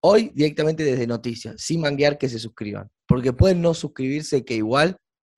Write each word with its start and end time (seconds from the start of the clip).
hoy 0.00 0.30
directamente 0.34 0.84
desde 0.84 1.06
noticias, 1.06 1.56
sin 1.58 1.80
manguear 1.80 2.18
que 2.18 2.28
se 2.28 2.38
suscriban, 2.38 2.90
porque 3.06 3.32
pueden 3.32 3.60
no 3.60 3.74
suscribirse 3.74 4.44
que 4.44 4.54
igual 4.54 4.96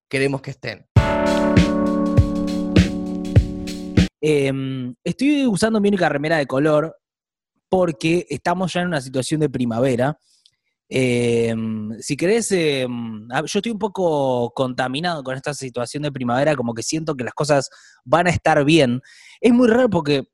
queremos 0.08 0.42
que 0.42 0.50
estén. 0.50 0.86
Em, 4.23 4.94
estoy 5.02 5.46
usando 5.46 5.81
mi 5.81 5.88
única 5.88 6.08
remera 6.08 6.36
de 6.36 6.46
color 6.46 6.94
porque 7.70 8.27
estamos 8.29 8.73
ya 8.73 8.82
en 8.82 8.88
una 8.88 9.00
situación 9.00 9.41
de 9.41 9.48
primavera. 9.48 10.18
Em, 10.89 11.97
si 12.01 12.17
querés, 12.17 12.51
em, 12.53 13.29
yo 13.29 13.59
estoy 13.59 13.73
un 13.73 13.79
poco 13.79 14.53
contaminado 14.55 15.23
con 15.23 15.37
esta 15.37 15.55
situación 15.55 16.03
de 16.03 16.13
primavera, 16.13 16.57
como 16.57 16.75
que 16.75 16.83
siento 16.83 17.17
que 17.17 17.25
las 17.25 17.33
cosas 17.33 17.71
van 18.05 18.27
a 18.27 18.31
estar 18.31 18.63
bien. 18.65 19.01
Es 19.41 19.53
muy 19.53 19.69
raro 19.69 19.89
porque 19.89 20.25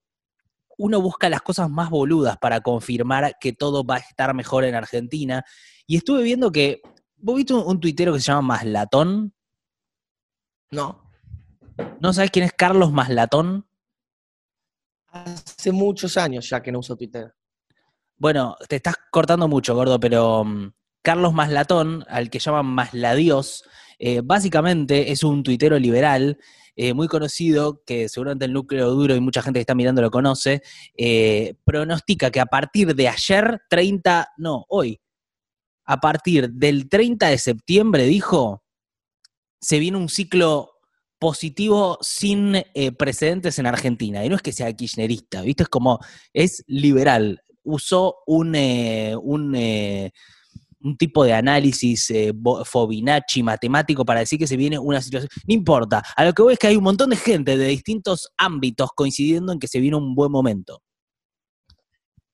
uno 0.77 1.01
busca 1.01 1.29
las 1.29 1.43
cosas 1.43 1.71
más 1.71 1.91
boludas 1.91 2.37
para 2.39 2.61
confirmar 2.61 3.37
que 3.41 3.53
todo 3.53 3.85
va 3.85 3.97
a 3.97 3.99
estar 3.99 4.35
mejor 4.35 4.65
en 4.65 4.75
Argentina. 4.75 5.45
Y 5.87 5.97
estuve 5.97 6.23
viendo 6.23 6.53
que, 6.53 6.83
¿vos 7.17 7.37
viste 7.37 7.55
un, 7.55 7.65
un 7.67 7.81
tuitero 7.81 8.13
que 8.13 8.21
se 8.21 8.27
llama 8.27 8.57
Maslatón? 8.57 9.35
No. 10.71 11.11
¿No 12.01 12.13
sabes 12.13 12.31
quién 12.31 12.45
es 12.45 12.53
Carlos 12.53 12.93
Maslatón? 12.93 13.67
Hace 15.09 15.73
muchos 15.73 16.17
años 16.17 16.49
ya 16.49 16.63
que 16.63 16.73
no 16.73 16.81
uso 16.81 16.97
Twitter. 16.97 17.35
Bueno, 18.19 18.57
te 18.69 18.77
estás 18.77 18.97
cortando 19.11 19.47
mucho, 19.47 19.75
gordo, 19.75 20.01
pero 20.01 20.41
um, 20.41 20.73
Carlos 21.03 21.35
Maslatón, 21.35 22.05
al 22.09 22.31
que 22.31 22.39
llaman 22.39 22.67
Masladios, 22.67 23.65
eh, 23.99 24.23
básicamente 24.25 25.13
es 25.13 25.23
un 25.23 25.43
tuitero 25.43 25.79
liberal 25.79 26.39
eh, 26.79 26.93
muy 26.93 27.09
conocido, 27.09 27.83
que 27.87 28.09
seguramente 28.11 28.45
el 28.45 28.53
núcleo 28.53 28.91
duro 28.91 29.17
y 29.17 29.21
mucha 29.21 29.41
gente 29.41 29.59
que 29.59 29.63
está 29.63 29.75
mirando 29.75 30.03
lo 30.03 30.11
conoce, 30.11 30.63
eh, 30.95 31.55
pronostica 31.65 32.31
que 32.31 32.39
a 32.39 32.45
partir 32.45 32.95
de 32.95 33.09
ayer, 33.09 33.63
30, 33.71 34.35
no, 34.37 34.67
hoy, 34.69 35.01
a 35.87 35.99
partir 35.99 36.51
del 36.51 36.91
30 36.91 37.29
de 37.29 37.39
septiembre, 37.39 38.05
dijo, 38.05 38.63
se 39.59 39.79
viene 39.79 39.97
un 39.97 40.11
ciclo 40.11 40.73
positivo 41.19 41.97
sin 42.03 42.57
eh, 42.57 42.93
precedentes 42.93 43.59
en 43.59 43.67
Argentina. 43.67 44.23
Y 44.23 44.29
no 44.29 44.37
es 44.37 44.43
que 44.43 44.53
sea 44.53 44.71
kirchnerista, 44.71 45.41
¿viste? 45.41 45.63
Es 45.63 45.71
como, 45.71 45.99
es 46.35 46.63
liberal. 46.67 47.43
Usó 47.63 48.17
un, 48.27 48.55
un, 48.55 49.57
un 50.81 50.97
tipo 50.97 51.25
de 51.25 51.33
análisis 51.33 52.11
eh, 52.11 52.33
matemático 53.43 54.05
para 54.05 54.21
decir 54.21 54.39
que 54.39 54.47
se 54.47 54.57
viene 54.57 54.79
una 54.79 55.01
situación. 55.01 55.31
No 55.47 55.55
importa. 55.55 56.03
A 56.17 56.25
lo 56.25 56.33
que 56.33 56.43
voy 56.43 56.53
es 56.55 56.59
que 56.59 56.69
hay 56.69 56.77
un 56.77 56.85
montón 56.85 57.11
de 57.11 57.17
gente 57.17 57.57
de 57.57 57.67
distintos 57.69 58.29
ámbitos 58.37 58.91
coincidiendo 58.95 59.53
en 59.53 59.59
que 59.59 59.69
se 59.69 59.81
viene 59.81 59.97
un 59.97 60.15
buen 60.15 60.31
momento. 60.31 60.83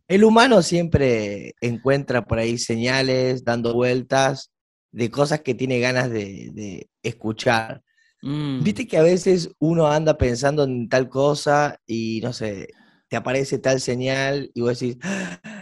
El 0.09 0.25
humano 0.25 0.63
siempre 0.63 1.55
encuentra 1.61 2.27
por 2.27 2.39
ahí 2.39 2.59
señales, 2.59 3.45
dando 3.45 3.73
vueltas 3.73 4.51
de 4.91 5.11
cosas 5.11 5.41
que 5.41 5.55
tiene 5.55 5.81
ganas 5.81 6.11
de, 6.11 6.51
de 6.53 6.91
escuchar. 7.03 7.83
Mm. 8.21 8.63
Viste 8.63 8.87
que 8.87 8.99
a 8.99 9.03
veces 9.03 9.51
uno 9.59 9.87
anda 9.87 10.19
pensando 10.19 10.65
en 10.65 10.89
tal 10.89 11.09
cosa 11.09 11.81
y 11.87 12.21
no 12.23 12.33
sé, 12.33 12.69
te 13.09 13.17
aparece 13.17 13.59
tal 13.59 13.81
señal 13.81 14.51
y 14.55 14.61
vos 14.61 14.79
decís, 14.79 14.99
ah, 15.03 15.62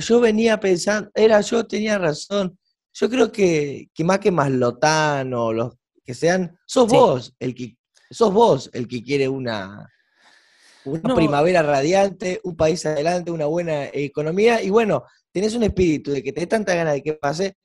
yo 0.00 0.20
venía 0.20 0.58
pensando, 0.60 1.10
era 1.14 1.40
yo, 1.40 1.66
tenía 1.66 1.98
razón. 1.98 2.58
Yo 2.92 3.08
creo 3.08 3.30
que, 3.30 3.88
que 3.94 4.04
más 4.04 4.18
que 4.18 4.30
Maslotán 4.30 5.32
o 5.34 5.52
los 5.52 5.74
que 6.04 6.14
sean, 6.14 6.58
sos 6.66 6.90
Sí. 6.90 6.96
vos 6.96 7.34
el 7.38 7.54
que, 7.54 7.76
sos 8.10 8.32
vos 8.32 8.70
el 8.72 8.88
que 8.88 9.02
quiere 9.02 9.28
una, 9.28 9.88
una 10.84 11.00
No. 11.04 11.14
primavera 11.14 11.62
radiante, 11.62 12.40
un 12.42 12.56
país 12.56 12.84
adelante, 12.86 13.30
una 13.30 13.46
buena 13.46 13.86
economía 13.92 14.62
y 14.62 14.70
bueno, 14.70 15.04
tenés 15.32 15.54
un 15.54 15.62
espíritu 15.62 16.10
de 16.10 16.22
que 16.22 16.32
tenés 16.32 16.48
tanta 16.48 16.74
ganas 16.74 16.94
de 16.94 17.02
que 17.02 17.12
pase, 17.14 17.56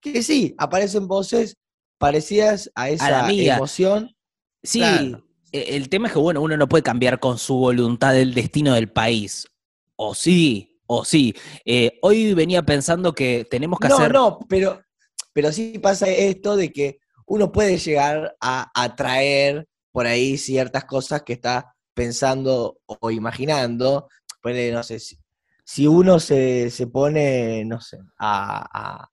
que 0.00 0.22
sí, 0.22 0.54
aparecen 0.58 1.06
voces 1.06 1.56
parecidas 1.98 2.70
a 2.74 2.90
esa 2.90 3.22
mía. 3.28 3.56
emoción. 3.56 4.14
Sí, 4.62 4.80
Claro. 4.80 5.24
e- 5.52 5.76
el 5.76 5.88
tema 5.88 6.08
es 6.08 6.12
que, 6.12 6.18
bueno, 6.18 6.40
uno 6.42 6.56
no 6.56 6.68
puede 6.68 6.82
cambiar 6.82 7.20
con 7.20 7.38
su 7.38 7.54
voluntad 7.54 8.18
el 8.18 8.34
destino 8.34 8.74
del 8.74 8.90
país. 8.90 9.46
O 9.96 10.14
sí, 10.14 10.71
o 11.00 11.04
sí. 11.04 11.34
Eh, 11.64 11.98
hoy 12.02 12.34
venía 12.34 12.62
pensando 12.62 13.12
que 13.14 13.46
tenemos 13.50 13.78
que 13.78 13.86
No, 13.88 13.94
hacer... 13.96 14.12
no, 14.12 14.38
pero, 14.48 14.80
pero 15.32 15.52
sí 15.52 15.78
pasa 15.78 16.08
esto 16.08 16.56
de 16.56 16.72
que 16.72 16.98
uno 17.26 17.50
puede 17.52 17.78
llegar 17.78 18.36
a 18.40 18.70
atraer 18.74 19.68
por 19.92 20.06
ahí 20.06 20.36
ciertas 20.38 20.84
cosas 20.84 21.22
que 21.22 21.34
está 21.34 21.74
pensando 21.94 22.78
o 22.86 23.10
imaginando. 23.10 24.08
Ponele, 24.42 24.72
no 24.72 24.82
sé, 24.82 24.98
si, 24.98 25.18
si 25.64 25.86
uno 25.86 26.18
se, 26.20 26.70
se 26.70 26.86
pone, 26.86 27.64
no 27.64 27.80
sé, 27.80 27.98
a, 28.18 28.66
a- 29.02 29.08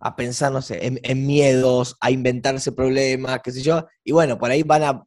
a 0.00 0.16
pensar, 0.16 0.52
no 0.52 0.62
sé, 0.62 0.86
en, 0.86 0.98
en 1.02 1.26
miedos, 1.26 1.96
a 2.00 2.10
inventarse 2.10 2.72
problemas, 2.72 3.40
qué 3.44 3.52
sé 3.52 3.62
yo, 3.62 3.86
y 4.04 4.12
bueno, 4.12 4.38
por 4.38 4.50
ahí 4.50 4.62
van 4.62 4.82
a, 4.82 5.04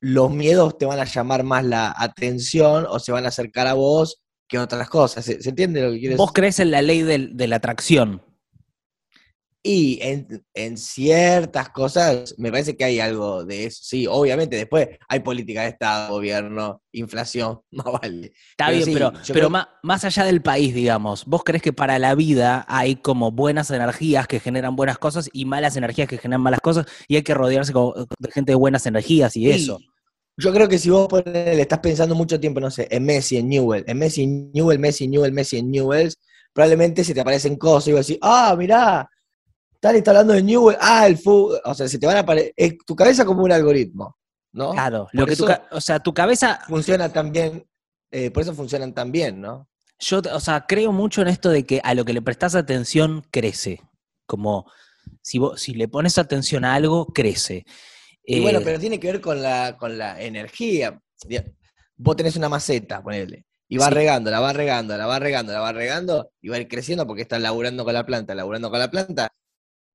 los 0.00 0.30
miedos 0.30 0.78
te 0.78 0.86
van 0.86 1.00
a 1.00 1.04
llamar 1.04 1.42
más 1.44 1.64
la 1.64 1.94
atención 1.96 2.86
o 2.88 2.98
se 2.98 3.12
van 3.12 3.24
a 3.24 3.28
acercar 3.28 3.66
a 3.66 3.74
vos 3.74 4.22
que 4.48 4.58
otras 4.58 4.88
cosas. 4.88 5.24
¿Se, 5.24 5.42
se 5.42 5.48
entiende 5.50 5.82
lo 5.82 5.92
que 5.92 6.00
quiero 6.00 6.16
Vos 6.16 6.32
crees 6.32 6.58
en 6.60 6.70
la 6.70 6.82
ley 6.82 7.02
del- 7.02 7.36
de 7.36 7.46
la 7.48 7.56
atracción. 7.56 8.22
Y 9.68 9.98
en, 10.00 10.44
en 10.54 10.76
ciertas 10.76 11.70
cosas 11.70 12.36
me 12.38 12.52
parece 12.52 12.76
que 12.76 12.84
hay 12.84 13.00
algo 13.00 13.44
de 13.44 13.64
eso. 13.64 13.80
Sí, 13.82 14.06
obviamente, 14.06 14.54
después 14.54 14.90
hay 15.08 15.18
política 15.20 15.62
de 15.62 15.70
Estado, 15.70 16.12
gobierno, 16.14 16.82
inflación, 16.92 17.62
más 17.72 17.86
vale. 18.00 18.32
Está 18.50 18.66
Pero 18.66 18.70
bien, 18.76 18.84
sí, 18.84 18.92
pero, 18.92 19.10
pero 19.12 19.24
creo- 19.32 19.50
ma- 19.50 19.68
más 19.82 20.04
allá 20.04 20.22
del 20.24 20.40
país, 20.40 20.72
digamos, 20.72 21.24
¿vos 21.24 21.42
crees 21.42 21.62
que 21.64 21.72
para 21.72 21.98
la 21.98 22.14
vida 22.14 22.64
hay 22.68 22.94
como 22.94 23.32
buenas 23.32 23.68
energías 23.72 24.28
que 24.28 24.38
generan 24.38 24.76
buenas 24.76 24.98
cosas 24.98 25.28
y 25.32 25.46
malas 25.46 25.74
energías 25.76 26.06
que 26.08 26.18
generan 26.18 26.42
malas 26.42 26.60
cosas 26.60 26.86
y 27.08 27.16
hay 27.16 27.22
que 27.22 27.34
rodearse 27.34 27.72
con- 27.72 27.92
de 28.20 28.30
gente 28.30 28.52
de 28.52 28.56
buenas 28.56 28.86
energías 28.86 29.36
y 29.36 29.50
eso? 29.50 29.80
Yo 30.36 30.52
creo 30.52 30.68
que 30.68 30.78
si 30.78 30.90
vos 30.90 31.08
ponele, 31.08 31.62
estás 31.62 31.78
pensando 31.78 32.14
mucho 32.14 32.38
tiempo, 32.38 32.60
no 32.60 32.70
sé, 32.70 32.86
en 32.90 33.04
Messi, 33.04 33.38
en 33.38 33.48
Newell, 33.48 33.84
en 33.86 33.98
Messi, 33.98 34.22
en 34.22 34.52
Newell, 34.52 34.78
Messi, 34.78 35.04
en 35.04 35.10
Newell, 35.12 35.32
Messi, 35.32 35.58
en 35.58 35.70
Newells, 35.70 36.18
probablemente 36.52 37.04
se 37.04 37.14
te 37.14 37.20
aparecen 37.20 37.56
cosas 37.56 37.88
y 37.88 37.92
vas 37.92 37.98
a 37.98 38.00
decir, 38.00 38.18
ah, 38.20 38.54
mirá, 38.56 39.08
tal 39.80 39.96
está 39.96 40.10
hablando 40.10 40.34
de 40.34 40.42
Newell, 40.42 40.76
ah, 40.80 41.06
el 41.06 41.16
fútbol, 41.16 41.60
o 41.64 41.74
sea, 41.74 41.88
se 41.88 41.98
te 41.98 42.06
van 42.06 42.18
a 42.18 42.20
aparecer, 42.20 42.52
tu 42.86 42.94
cabeza 42.94 43.24
como 43.24 43.44
un 43.44 43.52
algoritmo, 43.52 44.16
¿no? 44.52 44.72
Claro, 44.72 45.08
Por 45.10 45.20
lo 45.20 45.26
que 45.26 45.36
tu, 45.36 45.46
o 45.70 45.80
sea, 45.80 46.00
tu 46.00 46.12
cabeza 46.12 46.60
Funciona 46.68 47.08
también, 47.10 47.66
eh, 48.10 48.30
por 48.30 48.42
eso 48.42 48.54
funcionan 48.54 48.92
tan 48.92 49.10
bien, 49.10 49.40
¿no? 49.40 49.68
Yo, 49.98 50.20
o 50.32 50.40
sea, 50.40 50.66
creo 50.66 50.92
mucho 50.92 51.22
en 51.22 51.28
esto 51.28 51.48
de 51.48 51.64
que 51.64 51.80
a 51.82 51.94
lo 51.94 52.04
que 52.04 52.12
le 52.12 52.20
prestas 52.20 52.54
atención 52.54 53.22
crece. 53.30 53.80
Como 54.26 54.70
si, 55.22 55.38
vos, 55.38 55.60
si 55.60 55.72
le 55.72 55.88
pones 55.88 56.18
atención 56.18 56.64
a 56.64 56.74
algo, 56.74 57.06
crece. 57.06 57.64
Y 58.28 58.40
bueno, 58.40 58.58
Eh, 58.58 58.62
pero 58.64 58.78
tiene 58.80 58.98
que 58.98 59.06
ver 59.12 59.20
con 59.20 59.40
la, 59.40 59.76
con 59.78 59.96
la 59.96 60.20
energía. 60.20 61.00
Vos 61.96 62.16
tenés 62.16 62.36
una 62.36 62.48
maceta, 62.48 63.02
ponele, 63.02 63.44
y 63.68 63.78
vas 63.78 63.88
Sí. 63.88 63.94
regando, 63.94 64.30
la 64.30 64.40
vas 64.40 64.54
regando, 64.56 64.96
la 64.96 65.06
vas 65.06 65.20
regando, 65.20 65.52
la 65.52 65.60
vas 65.60 65.74
regando, 65.74 66.30
y 66.42 66.48
va 66.48 66.56
a 66.56 66.60
ir 66.60 66.68
creciendo 66.68 67.06
porque 67.06 67.22
estás 67.22 67.40
laburando 67.40 67.84
con 67.84 67.94
la 67.94 68.04
planta, 68.04 68.34
laburando 68.34 68.68
con 68.70 68.78
la 68.80 68.90
planta. 68.90 69.28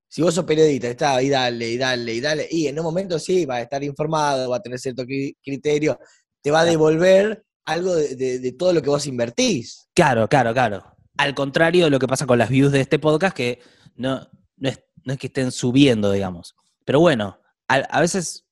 Si 0.08 0.20
vos 0.22 0.34
sos 0.34 0.44
periodista, 0.44 0.88
estás 0.88 1.16
ahí, 1.18 1.28
dale, 1.28 1.68
y 1.70 1.78
dale, 1.78 2.14
y 2.14 2.20
dale, 2.20 2.48
y 2.50 2.66
en 2.66 2.78
un 2.78 2.84
momento 2.84 3.18
sí, 3.18 3.46
va 3.46 3.56
a 3.56 3.62
estar 3.62 3.82
informado, 3.84 4.50
va 4.50 4.56
a 4.56 4.62
tener 4.62 4.78
cierto 4.78 5.04
cri- 5.04 5.36
criterio, 5.42 5.98
te 6.42 6.50
va 6.50 6.60
a 6.60 6.64
devolver 6.64 7.44
algo 7.64 7.94
de, 7.94 8.16
de- 8.16 8.38
de 8.40 8.52
todo 8.52 8.72
lo 8.72 8.82
que 8.82 8.90
vos 8.90 9.06
invertís. 9.06 9.88
Claro, 9.94 10.28
claro, 10.28 10.52
claro. 10.52 10.84
Al 11.16 11.34
contrario 11.34 11.84
de 11.84 11.90
lo 11.90 11.98
que 11.98 12.08
pasa 12.08 12.26
con 12.26 12.38
las 12.38 12.48
views 12.50 12.72
de 12.72 12.80
este 12.80 12.98
podcast, 12.98 13.36
que 13.36 13.60
no, 13.94 14.26
no, 14.56 14.68
es, 14.68 14.80
no 15.04 15.12
es 15.12 15.18
que 15.18 15.28
estén 15.28 15.52
subiendo, 15.52 16.10
digamos. 16.10 16.56
Pero 16.84 16.98
bueno, 17.00 17.38
a, 17.68 17.76
a 17.76 18.00
veces. 18.00 18.44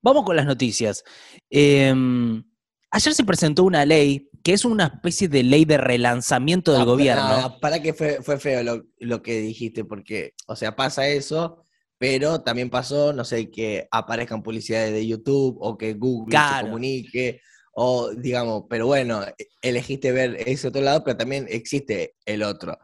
Vamos 0.00 0.24
con 0.24 0.34
las 0.36 0.46
noticias. 0.46 1.04
Em, 1.48 2.42
ayer 2.90 3.14
se 3.14 3.24
presentó 3.24 3.62
una 3.64 3.84
ley 3.86 4.28
que 4.42 4.52
es 4.52 4.64
una 4.64 4.86
especie 4.86 5.28
de 5.28 5.44
ley 5.44 5.64
de 5.64 5.78
relanzamiento 5.78 6.72
del 6.72 6.80
No, 6.80 6.86
gobierno. 6.86 7.28
no, 7.28 7.40
no, 7.42 7.60
para 7.60 7.80
que 7.80 7.94
fue, 7.94 8.20
fue 8.22 8.40
feo 8.40 8.62
lo, 8.64 8.84
lo 8.98 9.22
que 9.22 9.40
dijiste, 9.40 9.84
porque, 9.84 10.34
o 10.48 10.56
sea, 10.56 10.74
pasa 10.74 11.06
eso, 11.06 11.64
pero 11.98 12.40
también 12.42 12.68
pasó, 12.68 13.12
no 13.12 13.24
sé, 13.24 13.48
que 13.52 13.86
aparezcan 13.92 14.42
publicidades 14.42 14.92
de 14.92 15.06
YouTube 15.06 15.56
o 15.60 15.78
que 15.78 15.94
Google 15.94 16.32
Claro. 16.32 16.56
se 16.56 16.62
comunique, 16.64 17.40
o 17.74 18.10
digamos, 18.10 18.64
pero 18.68 18.88
bueno, 18.88 19.22
e- 19.38 19.46
elegiste 19.62 20.10
ver 20.10 20.36
ese 20.48 20.66
otro 20.66 20.82
lado, 20.82 21.04
pero 21.04 21.16
también 21.16 21.46
existe 21.48 22.16
el 22.26 22.42
otro, 22.42 22.76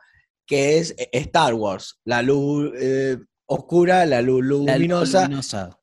que 0.47 0.79
es 0.79 0.95
eh, 0.97 1.09
Star 1.11 1.55
Wars, 1.55 1.99
la 2.05 2.23
luz 2.23 2.71
eh, 2.81 3.19
oscura, 3.49 4.07
la 4.07 4.23
luz 4.23 4.45
La 4.65 4.77
luminosa, 4.77 5.23
luminosa. 5.23 5.79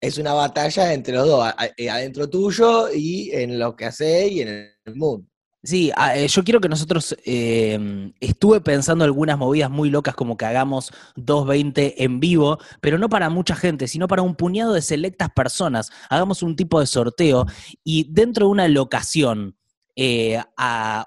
es 0.00 0.16
una 0.18 0.32
batalla 0.32 0.92
entre 0.94 1.14
los 1.14 1.26
dos, 1.26 1.52
eh, 1.76 1.90
adentro 1.90 2.28
tuyo 2.30 2.88
y 2.92 3.30
en 3.32 3.58
lo 3.58 3.76
que 3.76 3.84
hace 3.86 4.28
y 4.28 4.40
en 4.40 4.48
el 4.86 4.94
mundo. 4.94 5.26
Sí, 5.62 5.92
eh, 6.14 6.26
yo 6.26 6.42
quiero 6.42 6.58
que 6.58 6.70
nosotros, 6.70 7.14
eh, 7.26 8.10
estuve 8.18 8.62
pensando 8.62 9.04
algunas 9.04 9.36
movidas 9.36 9.70
muy 9.70 9.90
locas 9.90 10.14
como 10.14 10.34
que 10.38 10.46
hagamos 10.46 10.90
220 11.16 12.02
en 12.02 12.18
vivo, 12.18 12.58
pero 12.80 12.96
no 12.96 13.10
para 13.10 13.28
mucha 13.28 13.54
gente, 13.54 13.86
sino 13.86 14.08
para 14.08 14.22
un 14.22 14.34
puñado 14.36 14.72
de 14.72 14.80
selectas 14.80 15.28
personas. 15.36 15.90
Hagamos 16.08 16.42
un 16.42 16.56
tipo 16.56 16.80
de 16.80 16.86
sorteo 16.86 17.44
y 17.84 18.10
dentro 18.10 18.46
de 18.46 18.52
una 18.52 18.68
locación, 18.68 19.58
eh, 19.96 20.40
a- 20.56 21.06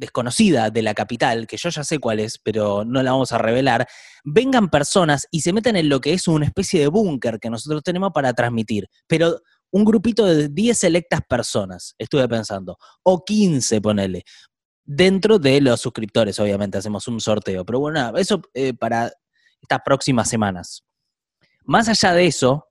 desconocida 0.00 0.70
de 0.70 0.82
la 0.82 0.94
capital, 0.94 1.46
que 1.46 1.58
yo 1.58 1.68
ya 1.68 1.84
sé 1.84 1.98
cuál 1.98 2.18
es, 2.20 2.38
pero 2.38 2.84
no 2.84 3.02
la 3.02 3.12
vamos 3.12 3.32
a 3.32 3.38
revelar, 3.38 3.86
vengan 4.24 4.70
personas 4.70 5.28
y 5.30 5.42
se 5.42 5.52
metan 5.52 5.76
en 5.76 5.88
lo 5.88 6.00
que 6.00 6.14
es 6.14 6.26
una 6.26 6.46
especie 6.46 6.80
de 6.80 6.88
búnker 6.88 7.38
que 7.38 7.50
nosotros 7.50 7.82
tenemos 7.82 8.10
para 8.12 8.32
transmitir. 8.32 8.88
Pero 9.06 9.40
un 9.70 9.84
grupito 9.84 10.24
de 10.24 10.48
10 10.48 10.76
selectas 10.76 11.20
personas, 11.28 11.94
estuve 11.98 12.26
pensando, 12.28 12.78
o 13.02 13.24
15, 13.24 13.80
ponele. 13.80 14.24
Dentro 14.82 15.38
de 15.38 15.60
los 15.60 15.80
suscriptores, 15.80 16.40
obviamente, 16.40 16.78
hacemos 16.78 17.06
un 17.06 17.20
sorteo. 17.20 17.64
Pero 17.64 17.78
bueno, 17.78 18.16
eso 18.16 18.40
eh, 18.54 18.74
para 18.74 19.12
estas 19.60 19.80
próximas 19.84 20.28
semanas. 20.28 20.82
Más 21.64 21.88
allá 21.88 22.14
de 22.14 22.26
eso, 22.26 22.66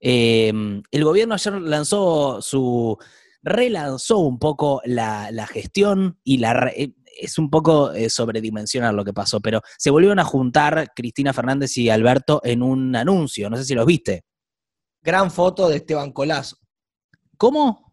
eh, 0.00 0.52
el 0.90 1.04
gobierno 1.04 1.34
ayer 1.34 1.54
lanzó 1.54 2.40
su 2.40 2.96
relanzó 3.42 4.18
un 4.18 4.38
poco 4.38 4.80
la, 4.84 5.46
gestión 5.46 6.18
y 6.24 6.38
la 6.38 6.72
eh, 6.74 6.94
es 7.18 7.38
un 7.38 7.50
poco 7.50 7.92
eh, 7.92 8.08
sobredimensionar 8.08 8.94
lo 8.94 9.04
que 9.04 9.12
pasó, 9.12 9.40
pero 9.40 9.60
se 9.76 9.90
volvieron 9.90 10.18
a 10.18 10.24
juntar 10.24 10.92
Cristina 10.94 11.32
Fernández 11.32 11.76
y 11.76 11.90
Alberto 11.90 12.40
en 12.44 12.62
un 12.62 12.94
anuncio, 12.94 13.50
no 13.50 13.56
sé 13.56 13.64
si 13.64 13.74
los 13.74 13.86
viste. 13.86 14.24
Gran 15.02 15.30
foto 15.30 15.68
de 15.68 15.76
Esteban 15.76 16.12
Colazo. 16.12 16.56
¿Cómo? 17.36 17.92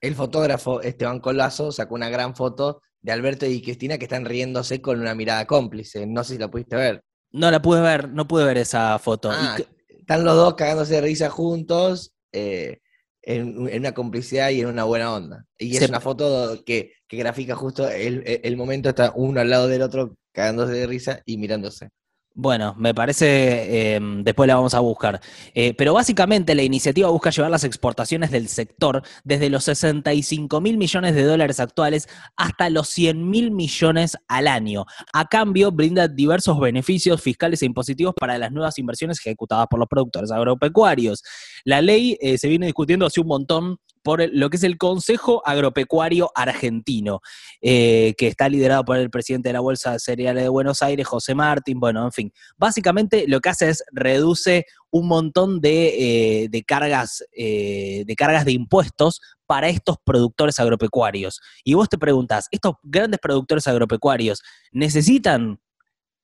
El 0.00 0.14
fotógrafo 0.14 0.80
Esteban 0.82 1.20
Colazo 1.20 1.72
sacó 1.72 1.94
una 1.94 2.08
gran 2.08 2.36
foto 2.36 2.82
de 3.00 3.12
Alberto 3.12 3.46
y 3.46 3.62
Cristina 3.62 3.98
que 3.98 4.04
están 4.04 4.24
riéndose 4.24 4.80
con 4.80 5.00
una 5.00 5.14
mirada 5.14 5.46
cómplice. 5.46 6.06
No 6.06 6.22
sé 6.24 6.34
si 6.34 6.38
la 6.38 6.50
pudiste 6.50 6.76
ver. 6.76 7.04
No 7.30 7.50
la 7.50 7.62
pude 7.62 7.80
ver, 7.80 8.08
no 8.08 8.26
pude 8.26 8.44
ver 8.44 8.58
esa 8.58 8.98
foto. 8.98 9.30
Ah, 9.32 9.56
están 9.88 10.24
los 10.24 10.34
dos 10.34 10.54
cagándose 10.54 10.94
de 10.94 11.00
risa 11.00 11.30
juntos. 11.30 12.14
Eh, 12.32 12.80
en, 13.26 13.58
una 13.58 13.92
complicidad 13.92 14.50
y 14.50 14.60
en 14.60 14.68
una 14.68 14.84
buena 14.84 15.12
onda. 15.12 15.44
Y 15.58 15.76
es 15.76 15.88
una 15.88 16.00
foto 16.00 16.62
que, 16.64 16.92
grafica 17.08 17.54
justo 17.54 17.88
el, 17.88 18.22
el, 18.24 18.56
momento, 18.56 18.88
está 18.88 19.12
uno 19.14 19.40
al 19.40 19.50
lado 19.50 19.68
del 19.68 19.82
otro 19.82 20.16
cagándose 20.32 20.72
de 20.72 20.86
risa 20.86 21.22
y 21.26 21.36
mirándose. 21.36 21.90
Bueno, 22.38 22.74
me 22.76 22.92
parece, 22.92 23.96
eh, 23.96 24.00
después 24.18 24.46
la 24.46 24.56
vamos 24.56 24.74
a 24.74 24.80
buscar. 24.80 25.22
Eh, 25.54 25.72
pero 25.72 25.94
básicamente 25.94 26.54
la 26.54 26.62
iniciativa 26.62 27.08
busca 27.08 27.30
llevar 27.30 27.50
las 27.50 27.64
exportaciones 27.64 28.30
del 28.30 28.48
sector 28.48 29.02
desde 29.24 29.48
los 29.48 29.64
65 29.64 30.60
mil 30.60 30.76
millones 30.76 31.14
de 31.14 31.22
dólares 31.22 31.60
actuales 31.60 32.10
hasta 32.36 32.68
los 32.68 32.90
100 32.90 33.30
mil 33.30 33.52
millones 33.52 34.18
al 34.28 34.48
año. 34.48 34.84
A 35.14 35.24
cambio, 35.24 35.72
brinda 35.72 36.08
diversos 36.08 36.60
beneficios 36.60 37.22
fiscales 37.22 37.62
e 37.62 37.66
impositivos 37.66 38.14
para 38.14 38.36
las 38.36 38.52
nuevas 38.52 38.78
inversiones 38.78 39.18
ejecutadas 39.18 39.66
por 39.70 39.80
los 39.80 39.88
productores 39.88 40.30
agropecuarios. 40.30 41.22
La 41.64 41.80
ley 41.80 42.18
eh, 42.20 42.36
se 42.36 42.48
viene 42.48 42.66
discutiendo 42.66 43.06
hace 43.06 43.22
un 43.22 43.28
montón 43.28 43.78
por 44.06 44.22
lo 44.32 44.50
que 44.50 44.56
es 44.56 44.62
el 44.62 44.78
Consejo 44.78 45.42
Agropecuario 45.44 46.30
Argentino, 46.32 47.22
eh, 47.60 48.14
que 48.16 48.28
está 48.28 48.48
liderado 48.48 48.84
por 48.84 48.98
el 48.98 49.10
presidente 49.10 49.48
de 49.48 49.54
la 49.54 49.58
Bolsa 49.58 49.94
de 49.94 49.98
Cereales 49.98 50.44
de 50.44 50.48
Buenos 50.48 50.80
Aires, 50.80 51.04
José 51.08 51.34
Martín. 51.34 51.80
Bueno, 51.80 52.04
en 52.04 52.12
fin, 52.12 52.32
básicamente 52.56 53.24
lo 53.26 53.40
que 53.40 53.48
hace 53.48 53.68
es 53.68 53.82
reduce 53.90 54.64
un 54.90 55.08
montón 55.08 55.60
de, 55.60 56.44
eh, 56.44 56.64
cargas, 56.64 57.24
eh, 57.36 58.04
de 58.06 58.14
cargas 58.14 58.44
de 58.44 58.52
impuestos 58.52 59.20
para 59.44 59.68
estos 59.68 59.96
productores 60.04 60.60
agropecuarios. 60.60 61.40
Y 61.64 61.74
vos 61.74 61.88
te 61.88 61.98
preguntas, 61.98 62.46
¿estos 62.52 62.74
grandes 62.84 63.18
productores 63.18 63.66
agropecuarios 63.66 64.40
necesitan 64.70 65.58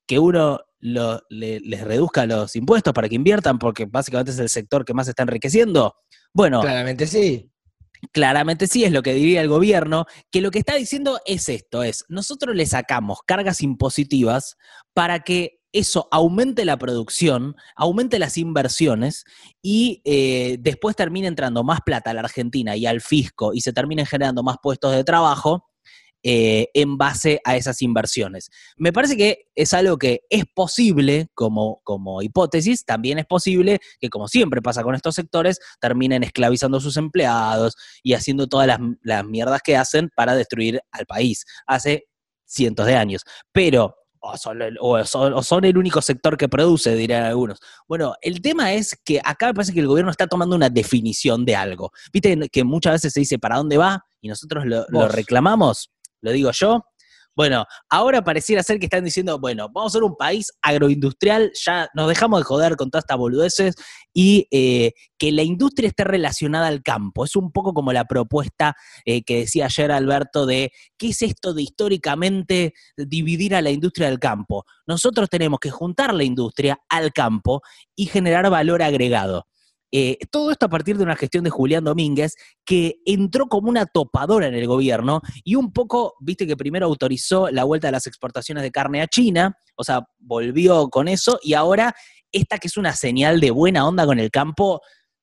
que 0.07 0.21
uno 0.21 0.61
les 0.79 1.81
reduzca 1.81 2.27
los 2.27 2.55
impuestos 2.55 2.93
para 2.93 3.09
que 3.09 3.17
inviertan, 3.17 3.59
porque 3.59 3.87
básicamente 3.87 4.31
es 4.31 4.39
el 4.39 4.51
sector 4.51 4.85
que 4.85 4.95
más 4.95 5.09
está 5.09 5.25
enriqueciendo? 5.25 5.97
Bueno. 6.33 6.61
Claramente 6.61 7.09
sí. 7.09 7.52
Claramente 8.11 8.67
sí, 8.67 8.85
es 8.85 8.91
lo 8.91 9.03
que 9.03 9.15
diría 9.15 9.41
el 9.41 9.49
gobierno, 9.49 10.07
que 10.31 10.41
lo 10.41 10.51
que 10.51 10.59
está 10.59 10.75
diciendo 10.75 11.21
es 11.25 11.49
esto, 11.49 11.85
es, 11.85 12.05
nosotros 12.09 12.57
le 12.57 12.67
sacamos 12.67 13.21
cargas 13.25 13.63
impositivas 13.63 14.57
para 14.93 15.21
que 15.21 15.61
eso 15.73 16.09
aumente 16.11 16.65
la 16.65 16.77
producción, 16.77 17.57
aumente 17.77 18.19
las 18.19 18.37
inversiones 18.37 19.25
y 19.63 20.03
eh, 20.05 20.59
después 20.61 20.97
termine 20.97 21.29
entrando 21.29 21.65
más 21.65 21.81
plata 21.81 22.11
a 22.11 22.15
la 22.15 22.21
Argentina 22.21 22.77
y 22.77 22.87
al 22.87 23.01
fisco 23.01 23.55
y 23.55 23.61
se 23.61 23.73
terminen 23.73 24.05
generando 24.05 24.43
más 24.43 24.57
puestos 24.63 24.93
de 24.93 25.05
trabajo 25.05 25.72
eh, 26.25 26.69
en 26.75 26.97
base 26.99 27.41
a 27.45 27.57
esas 27.57 27.83
inversiones. 27.83 28.49
Me 28.77 28.93
parece 28.93 29.17
que 29.17 29.47
es 29.57 29.73
algo 29.73 29.99
que 29.99 30.21
es 30.31 30.45
posible 30.55 31.29
como, 31.35 31.81
como 31.83 32.23
hipótesis, 32.23 32.85
también 32.85 33.19
es 33.19 33.27
posible 33.27 33.81
que, 33.99 34.09
como 34.09 34.29
siempre 34.29 34.63
pasa 34.63 34.85
con 34.85 34.95
estos 34.95 35.17
sectores, 35.17 35.59
terminen 35.81 36.23
esclavizando 36.23 36.79
a 36.79 36.81
sus 36.81 36.97
empleados 36.97 37.75
y 38.05 38.15
haciendo 38.15 38.47
todas 38.47 38.69
las, 38.69 39.25
mierdas 39.25 39.63
que 39.63 39.77
hacen 39.77 40.11
para 40.15 40.37
destruir 40.37 40.81
al 40.93 41.07
país 41.07 41.45
hace 41.67 42.07
cientos 42.45 42.87
de 42.87 42.95
años. 42.95 43.23
Pero 43.51 43.97
o 44.21 44.37
son, 45.05 45.65
el 45.65 45.77
único 45.77 46.01
sector 46.01 46.37
que 46.37 46.49
produce, 46.49 46.95
dirían 46.95 47.25
algunos. 47.25 47.59
Bueno, 47.89 48.15
el 48.23 48.41
tema 48.41 48.75
es 48.75 48.97
que 49.05 49.21
acá 49.25 49.49
me 49.49 49.55
parece 49.55 49.73
que 49.73 49.81
el 49.81 49.89
gobierno 49.89 50.13
está 50.13 50.29
tomando 50.29 50.55
una 50.55 50.71
definición 50.71 51.45
de 51.45 51.57
algo. 51.57 51.91
Viste 52.13 52.49
que 52.53 52.63
muchas 52.63 52.93
veces 52.93 53.13
se 53.13 53.21
dice 53.21 53.41
para 53.41 53.57
dónde 53.57 53.77
va 53.77 54.05
y 54.21 54.29
nosotros 54.29 54.65
lo 54.67 55.09
reclamamos 55.09 55.92
lo 56.23 56.33
digo 56.33 56.51
yo. 56.53 56.83
Bueno, 57.35 57.65
ahora 57.89 58.23
pareciera 58.23 58.63
ser 58.63 58.79
que 58.79 58.87
están 58.87 59.05
diciendo, 59.05 59.39
bueno, 59.39 59.71
vamos 59.73 59.93
a 59.93 59.97
ser 59.97 60.03
un 60.03 60.17
país 60.17 60.53
agroindustrial, 60.61 61.51
ya 61.55 61.89
nos 61.95 62.07
dejamos 62.07 62.41
de 62.41 62.45
joder 62.45 62.77
con 62.77 62.91
todas 62.91 63.05
estas 63.05 63.17
boludeces 63.17 63.75
y 64.13 64.49
eh, 64.51 64.93
que 65.17 65.33
la 65.33 65.43
industria 65.43 65.89
esté 65.89 66.05
relacionada 66.05 66.67
al 66.67 66.83
campo. 66.83 67.25
Es 67.25 67.35
un 67.35 67.51
poco 67.51 67.73
como 67.73 67.95
la 67.95 68.05
propuesta 68.05 68.77
eh, 69.07 69.23
que 69.23 69.39
decía 69.39 69.65
ayer 69.65 69.93
Alberto 69.93 70.45
de, 70.45 70.73
¿qué 70.99 71.09
es 71.09 71.23
esto 71.23 71.55
de 71.55 71.63
históricamente 71.63 72.75
dividir 72.99 73.55
a 73.55 73.63
la 73.63 73.71
industria 73.71 74.11
del 74.11 74.19
campo? 74.19 74.67
Nosotros 74.87 75.31
tenemos 75.31 75.59
que 75.59 75.71
juntar 75.71 76.13
la 76.13 76.25
industria 76.25 76.81
al 76.91 77.15
campo 77.15 77.63
y 77.97 78.07
generar 78.07 78.51
valor 78.51 78.83
agregado. 78.83 79.47
Eh, 79.95 80.17
todo 80.31 80.51
esto 80.51 80.65
a 80.65 80.71
partir 80.71 80.97
de 80.97 81.05
una 81.05 81.17
gestión 81.17 81.45
de 81.45 81.51
Julián 81.51 81.85
Domínguez, 81.85 82.35
que 82.65 82.97
entró 83.05 83.47
como 83.47 83.69
una 83.69 83.85
topadora 83.85 84.47
en 84.47 84.55
el 84.55 84.67
gobierno 84.67 85.21
y 85.45 85.55
un 85.55 85.71
poco, 85.71 86.15
viste 86.19 86.47
que 86.47 86.57
primero 86.57 86.87
autorizó 86.87 87.51
la 87.51 87.65
vuelta 87.65 87.89
de 87.89 87.93
las 87.93 88.07
exportaciones 88.07 88.63
de 88.63 88.71
carne 88.71 89.03
a 89.03 89.07
China, 89.07 89.55
o 89.77 89.85
sea, 89.85 90.01
volvió 90.19 90.89
con 90.89 91.09
eso 91.09 91.39
y 91.43 91.53
ahora 91.53 91.95
esta 92.33 92.57
que 92.57 92.69
es 92.69 92.79
una 92.79 92.95
señal 92.95 93.39
de 93.39 93.51
buena 93.51 93.87
onda 93.87 94.07
con 94.07 94.19
el 94.19 94.31
campo 94.31 94.81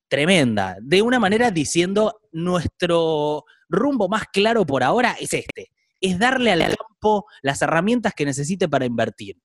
tremenda, 0.07 0.77
de 0.81 1.01
una 1.01 1.19
manera 1.19 1.49
diciendo 1.49 2.21
nuestro 2.31 3.45
rumbo 3.69 4.07
más 4.07 4.25
claro 4.31 4.67
por 4.67 4.83
ahora 4.83 5.15
es 5.19 5.33
este, 5.33 5.71
es 5.99 6.19
darle 6.19 6.51
al 6.51 6.75
campo 6.77 7.25
las 7.41 7.61
herramientas 7.63 8.13
que 8.13 8.25
necesite 8.25 8.69
para 8.69 8.85
invertir. 8.85 9.37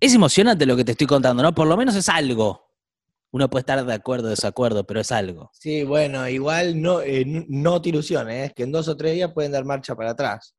Es 0.00 0.12
emocionante 0.12 0.66
lo 0.66 0.76
que 0.76 0.84
te 0.84 0.92
estoy 0.92 1.06
contando, 1.06 1.42
¿no? 1.42 1.54
Por 1.54 1.66
lo 1.66 1.76
menos 1.76 1.94
es 1.94 2.08
algo. 2.08 2.65
Uno 3.36 3.50
puede 3.50 3.60
estar 3.60 3.84
de 3.84 3.92
acuerdo 3.92 4.28
o 4.28 4.30
desacuerdo, 4.30 4.86
pero 4.86 5.00
es 5.00 5.12
algo. 5.12 5.50
Sí, 5.52 5.84
bueno, 5.84 6.26
igual 6.26 6.80
no, 6.80 7.02
eh, 7.02 7.44
no 7.48 7.82
te 7.82 7.90
ilusiones, 7.90 8.48
¿eh? 8.48 8.52
que 8.56 8.62
en 8.62 8.72
dos 8.72 8.88
o 8.88 8.96
tres 8.96 9.12
días 9.12 9.30
pueden 9.34 9.52
dar 9.52 9.62
marcha 9.66 9.94
para 9.94 10.12
atrás. 10.12 10.54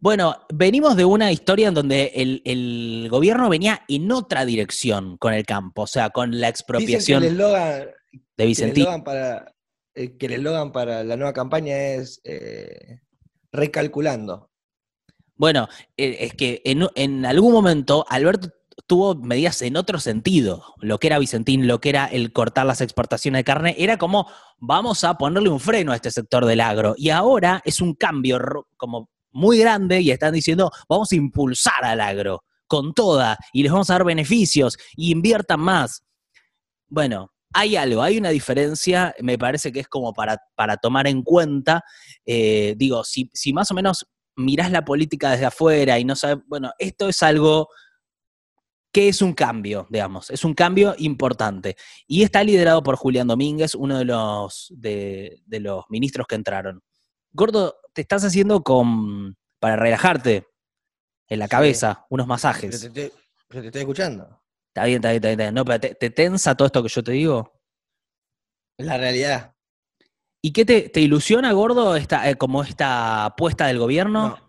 Bueno, 0.00 0.34
venimos 0.52 0.96
de 0.96 1.04
una 1.04 1.30
historia 1.30 1.68
en 1.68 1.74
donde 1.74 2.10
el, 2.16 3.06
gobierno 3.08 3.48
venía 3.48 3.82
en 3.86 4.10
otra 4.10 4.44
dirección 4.44 5.16
con 5.18 5.34
el 5.34 5.46
campo, 5.46 5.82
o 5.82 5.86
sea, 5.86 6.10
con 6.10 6.40
la 6.40 6.48
expropiación 6.48 7.20
que 7.20 7.28
el 7.28 7.34
eslogan, 7.34 7.86
de 8.36 8.44
Vicentín. 8.44 9.04
para, 9.04 9.54
eh, 9.94 10.16
que 10.16 10.26
el 10.26 10.32
eslogan 10.32 10.72
para 10.72 11.04
la 11.04 11.16
nueva 11.16 11.32
campaña 11.32 11.76
es 11.76 12.20
recalculando. 13.52 14.50
Bueno, 15.36 15.68
es 15.96 16.34
que 16.34 16.60
en, 16.64 16.88
en, 16.96 17.24
algún 17.24 17.52
momento 17.52 18.04
Alberto 18.08 18.50
tuvo 18.86 19.14
medidas 19.14 19.62
en 19.62 19.76
otro 19.76 19.98
sentido. 19.98 20.74
Lo 20.80 20.98
que 20.98 21.08
era 21.08 21.18
Vicentín, 21.18 21.66
lo 21.66 21.80
que 21.80 21.90
era 21.90 22.06
el 22.06 22.32
cortar 22.32 22.66
las 22.66 22.80
exportaciones 22.80 23.40
de 23.40 23.44
carne, 23.44 23.74
era 23.78 23.98
como 23.98 24.28
vamos 24.58 25.04
a 25.04 25.18
ponerle 25.18 25.48
un 25.48 25.60
freno 25.60 25.92
a 25.92 25.96
este 25.96 26.10
sector 26.10 26.44
del 26.46 26.60
agro. 26.60 26.94
Y 26.96 27.10
ahora 27.10 27.60
es 27.64 27.80
un 27.80 27.94
cambio 27.94 28.68
como 28.76 29.10
muy 29.32 29.58
grande 29.58 30.00
y 30.00 30.10
están 30.10 30.32
diciendo 30.32 30.70
vamos 30.88 31.12
a 31.12 31.16
impulsar 31.16 31.84
al 31.84 32.00
agro 32.00 32.44
con 32.66 32.94
toda 32.94 33.36
y 33.52 33.62
les 33.62 33.70
vamos 33.70 33.90
a 33.90 33.94
dar 33.94 34.04
beneficios 34.04 34.76
y 34.96 35.12
inviertan 35.12 35.60
más. 35.60 36.02
Bueno, 36.88 37.32
hay 37.52 37.76
algo, 37.76 38.02
hay 38.02 38.18
una 38.18 38.30
diferencia, 38.30 39.14
me 39.20 39.38
parece 39.38 39.72
que 39.72 39.80
es 39.80 39.88
como 39.88 40.12
para, 40.12 40.38
para 40.54 40.76
tomar 40.76 41.06
en 41.06 41.22
cuenta. 41.22 41.82
Eh, 42.24 42.74
digo, 42.76 43.02
si, 43.04 43.30
si 43.32 43.52
más 43.52 43.70
o 43.70 43.74
menos 43.74 44.06
mirás 44.36 44.70
la 44.70 44.84
política 44.84 45.30
desde 45.30 45.46
afuera 45.46 45.98
y 45.98 46.04
no 46.04 46.14
sabes, 46.14 46.38
bueno, 46.46 46.70
esto 46.78 47.08
es 47.08 47.22
algo 47.22 47.68
que 48.96 49.08
es 49.08 49.20
un 49.20 49.34
cambio, 49.34 49.86
digamos, 49.90 50.30
es 50.30 50.42
un 50.42 50.54
cambio 50.54 50.94
importante. 50.96 51.76
Y 52.06 52.22
está 52.22 52.42
liderado 52.42 52.82
por 52.82 52.96
Julián 52.96 53.26
Domínguez, 53.26 53.74
uno 53.74 53.98
de 53.98 54.06
los, 54.06 54.72
de, 54.74 55.42
los 55.50 55.84
ministros 55.90 56.26
que 56.26 56.34
entraron. 56.34 56.82
Gordo, 57.30 57.76
te 57.92 58.00
estás 58.00 58.24
haciendo 58.24 58.62
con, 58.62 59.36
para 59.60 59.76
relajarte 59.76 60.46
en 61.28 61.38
la 61.38 61.46
cabeza, 61.46 62.06
unos 62.08 62.26
masajes. 62.26 62.90
Pero 62.90 63.60
te, 63.60 63.66
estoy 63.66 63.80
escuchando. 63.82 64.42
Está 64.68 64.86
bien, 64.86 64.96
está 64.96 65.10
bien, 65.10 65.24
está 65.24 65.42
bien. 65.42 65.54
No, 65.54 65.66
pero 65.66 65.78
te, 65.78 66.08
tensa 66.08 66.54
todo 66.54 66.64
esto 66.64 66.82
que 66.82 66.88
yo 66.88 67.04
te 67.04 67.12
digo. 67.12 67.52
La 68.78 68.96
realidad. 68.96 69.54
¿Y 70.40 70.54
qué 70.54 70.64
te, 70.64 70.88
te 70.88 71.02
ilusiona, 71.02 71.52
Gordo, 71.52 71.96
esta, 71.96 72.30
eh, 72.30 72.36
como 72.36 72.62
esta 72.62 73.26
apuesta 73.26 73.66
del 73.66 73.78
gobierno? 73.78 74.28
No. 74.28 74.45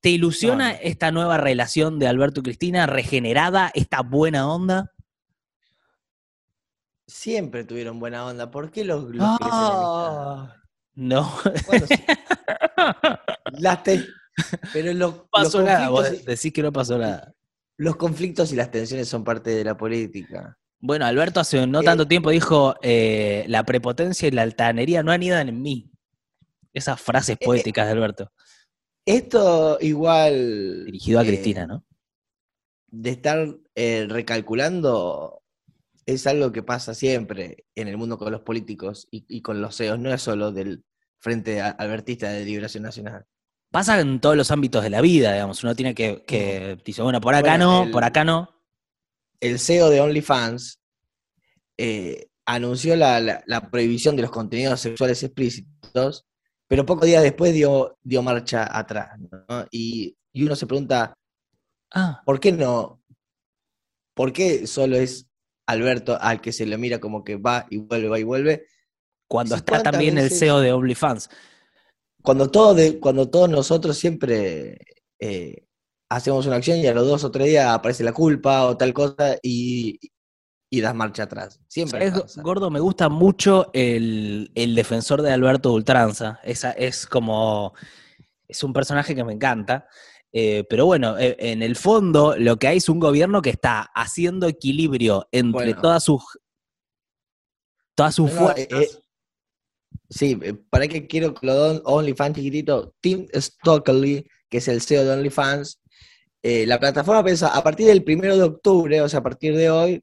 ¿Te 0.00 0.08
ilusiona 0.10 0.72
esta 0.72 1.10
nueva 1.12 1.36
relación 1.36 1.98
de 1.98 2.08
Alberto 2.08 2.40
y 2.40 2.42
Cristina, 2.44 2.86
regenerada, 2.86 3.70
esta 3.74 4.00
buena 4.00 4.48
onda? 4.50 4.92
Siempre 7.06 7.64
tuvieron 7.64 7.98
buena 8.00 8.24
onda. 8.24 8.50
¿Por 8.50 8.70
qué 8.70 8.84
los, 8.84 9.04
los 9.04 9.12
enemistar? 9.40 10.56
No, 10.94 11.32
Bueno, 11.66 11.86
sí. 11.86 11.94
Las 13.58 13.82
te- 13.82 14.06
Pero 14.72 14.92
lo- 14.94 15.10
no 15.12 15.26
pasó 15.30 15.58
los, 15.58 15.66
nada. 15.66 15.88
Vos 15.88 16.24
decís 16.24 16.52
que 16.52 16.62
no 16.62 16.72
pasó 16.72 16.96
nada. 16.98 17.34
los 17.76 17.96
conflictos 17.96 18.52
y 18.52 18.56
las 18.56 18.70
tensiones 18.70 19.08
son 19.08 19.24
parte 19.24 19.50
de 19.50 19.64
la 19.64 19.76
política. 19.76 20.56
Bueno, 20.78 21.04
Alberto 21.04 21.40
hace 21.40 21.66
no 21.66 21.80
Eh, 21.80 21.84
tanto 21.84 22.06
tiempo 22.06 22.30
dijo, 22.30 22.74
eh, 22.82 23.44
la 23.48 23.64
prepotencia 23.64 24.28
y 24.28 24.30
la 24.30 24.42
altanería 24.42 25.02
no 25.02 25.12
anidan 25.12 25.48
en 25.48 25.60
mí. 25.60 25.90
Esas 26.72 27.00
frases 27.00 27.36
Eh, 27.40 27.44
poéticas 27.44 27.86
de 27.86 27.92
Alberto, 27.92 28.30
Esto 29.10 29.78
igual... 29.80 30.84
dirigido 30.86 31.18
a 31.20 31.22
eh, 31.24 31.26
Cristina, 31.26 31.66
¿no? 31.66 31.84
de 32.92 33.10
estar 33.10 33.46
eh, 33.76 34.06
recalculando 34.08 35.42
es 36.06 36.26
algo 36.26 36.50
que 36.50 36.62
pasa 36.64 36.92
siempre 36.92 37.66
en 37.76 37.86
el 37.86 37.96
mundo 37.96 38.18
con 38.18 38.32
los 38.32 38.40
políticos 38.40 39.06
y, 39.12 39.24
y 39.28 39.42
con 39.42 39.60
los 39.62 39.76
CEOs, 39.76 39.98
no 40.00 40.12
es 40.12 40.20
solo 40.22 40.50
del 40.50 40.82
Frente 41.20 41.60
Albertista 41.60 42.30
de 42.30 42.44
Liberación 42.44 42.82
Nacional. 42.82 43.26
Pasa 43.70 44.00
en 44.00 44.20
todos 44.20 44.36
los 44.36 44.50
ámbitos 44.50 44.82
de 44.82 44.90
la 44.90 45.00
vida, 45.00 45.32
digamos. 45.34 45.62
Uno 45.62 45.76
tiene 45.76 45.94
que, 45.94 46.24
que 46.26 46.78
dice, 46.84 47.02
bueno, 47.02 47.20
por 47.20 47.34
acá 47.34 47.50
Bueno, 47.50 47.66
no, 47.80 47.82
el- 47.84 47.90
por 47.92 48.02
acá 48.02 48.24
no. 48.24 48.50
El 49.38 49.58
CEO 49.60 49.88
de 49.90 50.00
OnlyFans 50.00 50.80
eh, 51.78 52.26
anunció 52.46 52.96
la, 52.96 53.20
la- 53.20 53.44
la 53.46 53.70
prohibición 53.70 54.16
de 54.16 54.22
los 54.22 54.30
contenidos 54.32 54.80
sexuales 54.80 55.22
explícitos, 55.22 56.26
pero 56.70 56.86
pocos 56.86 57.04
días 57.04 57.24
después 57.24 57.52
dio, 57.52 57.98
dio 58.00 58.22
marcha 58.22 58.64
atrás. 58.78 59.18
¿no? 59.18 59.66
Y, 59.72 60.16
y 60.32 60.44
uno 60.44 60.54
se 60.54 60.68
pregunta, 60.68 61.12
Ah, 61.92 62.22
¿por 62.24 62.38
qué 62.38 62.52
no? 62.52 63.02
¿Por 64.14 64.32
qué 64.32 64.68
solo 64.68 64.96
es 64.96 65.26
Alberto 65.66 66.16
al 66.20 66.40
que 66.40 66.52
se 66.52 66.66
le 66.66 66.78
mira 66.78 67.00
como 67.00 67.24
que 67.24 67.34
va 67.36 67.66
y 67.70 67.78
vuelve, 67.78 68.08
va 68.08 68.18
y 68.20 68.22
vuelve? 68.22 68.66
cuando 69.26 69.56
está 69.56 69.72
¿cuántas 69.72 69.92
también 69.92 70.16
el 70.18 70.30
CEO 70.30 70.60
de 70.60 70.72
OnlyFans. 70.72 71.28
cuando 72.22 72.48
todos, 72.50 72.76
de- 72.76 73.00
cuando 73.00 73.28
todos 73.28 73.48
nosotros 73.48 73.96
siempre 73.96 74.78
eh, 75.18 75.64
hacemos 76.08 76.46
una 76.46 76.56
acción 76.56 76.78
y 76.78 76.86
a 76.86 76.94
los 76.94 77.06
dos 77.06 77.24
o 77.24 77.30
tres 77.32 77.48
días 77.48 77.66
aparece 77.66 78.04
la 78.04 78.12
culpa 78.12 78.64
o 78.66 78.76
tal 78.76 78.92
cosa 78.92 79.36
y, 79.42 79.98
y 80.72 80.80
das 80.80 80.94
marcha 80.94 81.24
atrás. 81.24 81.60
Siempre 81.66 82.08
¿Sabes, 82.10 82.22
pasa. 82.22 82.42
Gordo, 82.42 82.70
me 82.70 82.78
gusta 82.80 83.08
mucho 83.08 83.70
el, 83.72 84.52
el 84.54 84.74
defensor 84.76 85.20
de 85.20 85.32
Alberto 85.32 85.72
Ultranza. 85.72 86.38
Esa 86.44 86.70
es 86.70 87.06
como. 87.06 87.74
Es 88.46 88.62
un 88.64 88.72
personaje 88.72 89.14
que 89.14 89.24
me 89.24 89.32
encanta. 89.32 89.86
Eh, 90.32 90.64
pero 90.70 90.86
bueno, 90.86 91.18
eh, 91.18 91.34
en 91.40 91.60
el 91.60 91.74
fondo 91.74 92.36
lo 92.38 92.56
que 92.56 92.68
hay 92.68 92.76
es 92.76 92.88
un 92.88 93.00
gobierno 93.00 93.42
que 93.42 93.50
está 93.50 93.90
haciendo 93.94 94.46
equilibrio 94.46 95.28
entre 95.32 95.66
Bueno. 95.66 95.82
todas 95.82 96.04
sus. 96.04 96.22
Todas 97.96 98.14
sus 98.14 98.32
No, 98.32 98.38
fuerzas. 98.40 98.66
eh, 98.70 98.88
sí, 100.08 100.38
eh, 100.40 100.54
para 100.70 100.86
que 100.86 101.06
quiero 101.08 101.34
que 101.34 101.46
lo 101.46 101.82
OnlyFans 101.82 102.36
chiquitito, 102.36 102.94
Tim 103.00 103.26
Stockley, 103.34 104.24
que 104.48 104.58
es 104.58 104.68
el 104.68 104.80
CEO 104.80 105.04
de 105.04 105.10
OnlyFans, 105.14 105.80
la 106.42 106.78
plataforma 106.78 107.22
piensa 107.22 107.48
a 107.48 107.62
partir 107.62 107.86
del 107.88 108.02
primero 108.02 108.36
de 108.36 108.44
octubre, 108.44 109.02
o 109.02 109.08
sea, 109.08 109.20
a 109.20 109.22
partir 109.22 109.54
de 109.56 109.68
hoy, 109.68 110.02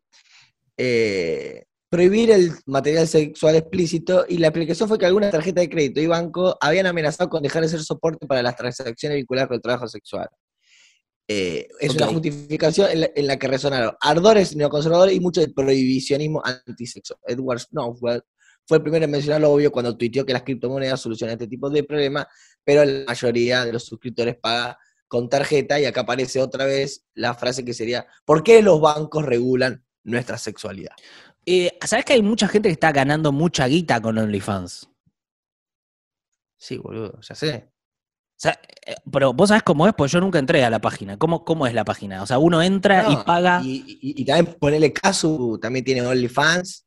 eh, 0.77 1.65
prohibir 1.89 2.31
el 2.31 2.51
material 2.65 3.07
sexual 3.07 3.55
explícito 3.55 4.25
y 4.27 4.37
la 4.37 4.47
explicación 4.47 4.87
fue 4.87 4.97
que 4.97 5.05
algunas 5.05 5.31
tarjetas 5.31 5.63
de 5.63 5.69
crédito 5.69 6.01
y 6.01 6.07
banco 6.07 6.57
habían 6.61 6.85
amenazado 6.85 7.29
con 7.29 7.41
dejar 7.41 7.63
de 7.63 7.69
ser 7.69 7.81
soporte 7.81 8.27
para 8.27 8.43
las 8.43 8.55
transacciones 8.55 9.17
vinculadas 9.17 9.47
con 9.47 9.55
el 9.55 9.61
trabajo 9.61 9.87
sexual. 9.87 10.27
Eh, 11.29 11.67
es 11.79 11.93
una 11.93 12.07
justificación 12.07 12.89
en 12.89 13.01
la, 13.01 13.09
en 13.13 13.27
la 13.27 13.37
que 13.37 13.47
resonaron 13.47 13.91
ardores 13.99 14.55
neoconservadores 14.55 15.13
y 15.13 15.19
mucho 15.19 15.41
de 15.41 15.49
prohibicionismo 15.49 16.41
antisexo. 16.45 17.19
Edward 17.25 17.59
Snowden 17.59 18.21
fue 18.65 18.77
el 18.77 18.83
primero 18.83 19.05
en 19.05 19.11
mencionar 19.11 19.41
lo 19.41 19.51
obvio 19.51 19.71
cuando 19.71 19.97
tuiteó 19.97 20.25
que 20.25 20.33
las 20.33 20.43
criptomonedas 20.43 20.99
solucionan 20.99 21.33
este 21.33 21.47
tipo 21.47 21.69
de 21.69 21.83
problemas, 21.83 22.27
pero 22.63 22.83
la 22.83 23.05
mayoría 23.05 23.65
de 23.65 23.73
los 23.73 23.85
suscriptores 23.85 24.35
paga 24.37 24.77
con 25.07 25.29
tarjeta 25.29 25.79
y 25.79 25.85
acá 25.85 26.01
aparece 26.01 26.41
otra 26.41 26.65
vez 26.65 27.05
la 27.13 27.33
frase 27.33 27.63
que 27.63 27.73
sería, 27.73 28.05
¿por 28.25 28.43
qué 28.43 28.61
los 28.61 28.81
bancos 28.81 29.25
regulan 29.25 29.85
nuestra 30.07 30.37
sexualidad? 30.37 30.93
Eh, 31.45 31.77
¿Sabes 31.85 32.03
que 32.05 32.13
hay 32.13 32.21
mucha 32.23 32.47
gente 32.47 32.69
que 32.69 32.73
está 32.73 32.91
ganando 32.91 33.31
mucha 33.31 33.67
guita 33.67 34.01
con 34.01 34.17
OnlyFans? 34.17 34.89
Sí, 36.57 36.77
boludo, 36.77 37.19
ya 37.21 37.35
sé. 37.35 37.69
O 37.71 38.39
sea, 38.39 38.59
eh, 38.85 38.95
pero 39.11 39.33
vos 39.33 39.49
sabés 39.49 39.63
cómo 39.63 39.87
es, 39.87 39.93
pues 39.95 40.11
yo 40.11 40.19
nunca 40.19 40.39
entré 40.39 40.63
a 40.63 40.69
la 40.69 40.79
página. 40.79 41.17
¿Cómo, 41.17 41.43
cómo 41.43 41.65
es 41.67 41.73
la 41.73 41.85
página? 41.85 42.21
O 42.21 42.25
sea, 42.25 42.37
uno 42.39 42.61
entra 42.61 43.03
No, 43.03 43.11
y 43.11 43.15
paga. 43.17 43.61
Y, 43.63 43.83
y- 44.01 44.21
y 44.21 44.25
también 44.25 44.57
ponerle 44.59 44.93
caso, 44.93 45.57
también 45.61 45.85
tiene 45.85 46.01
OnlyFans. 46.05 46.85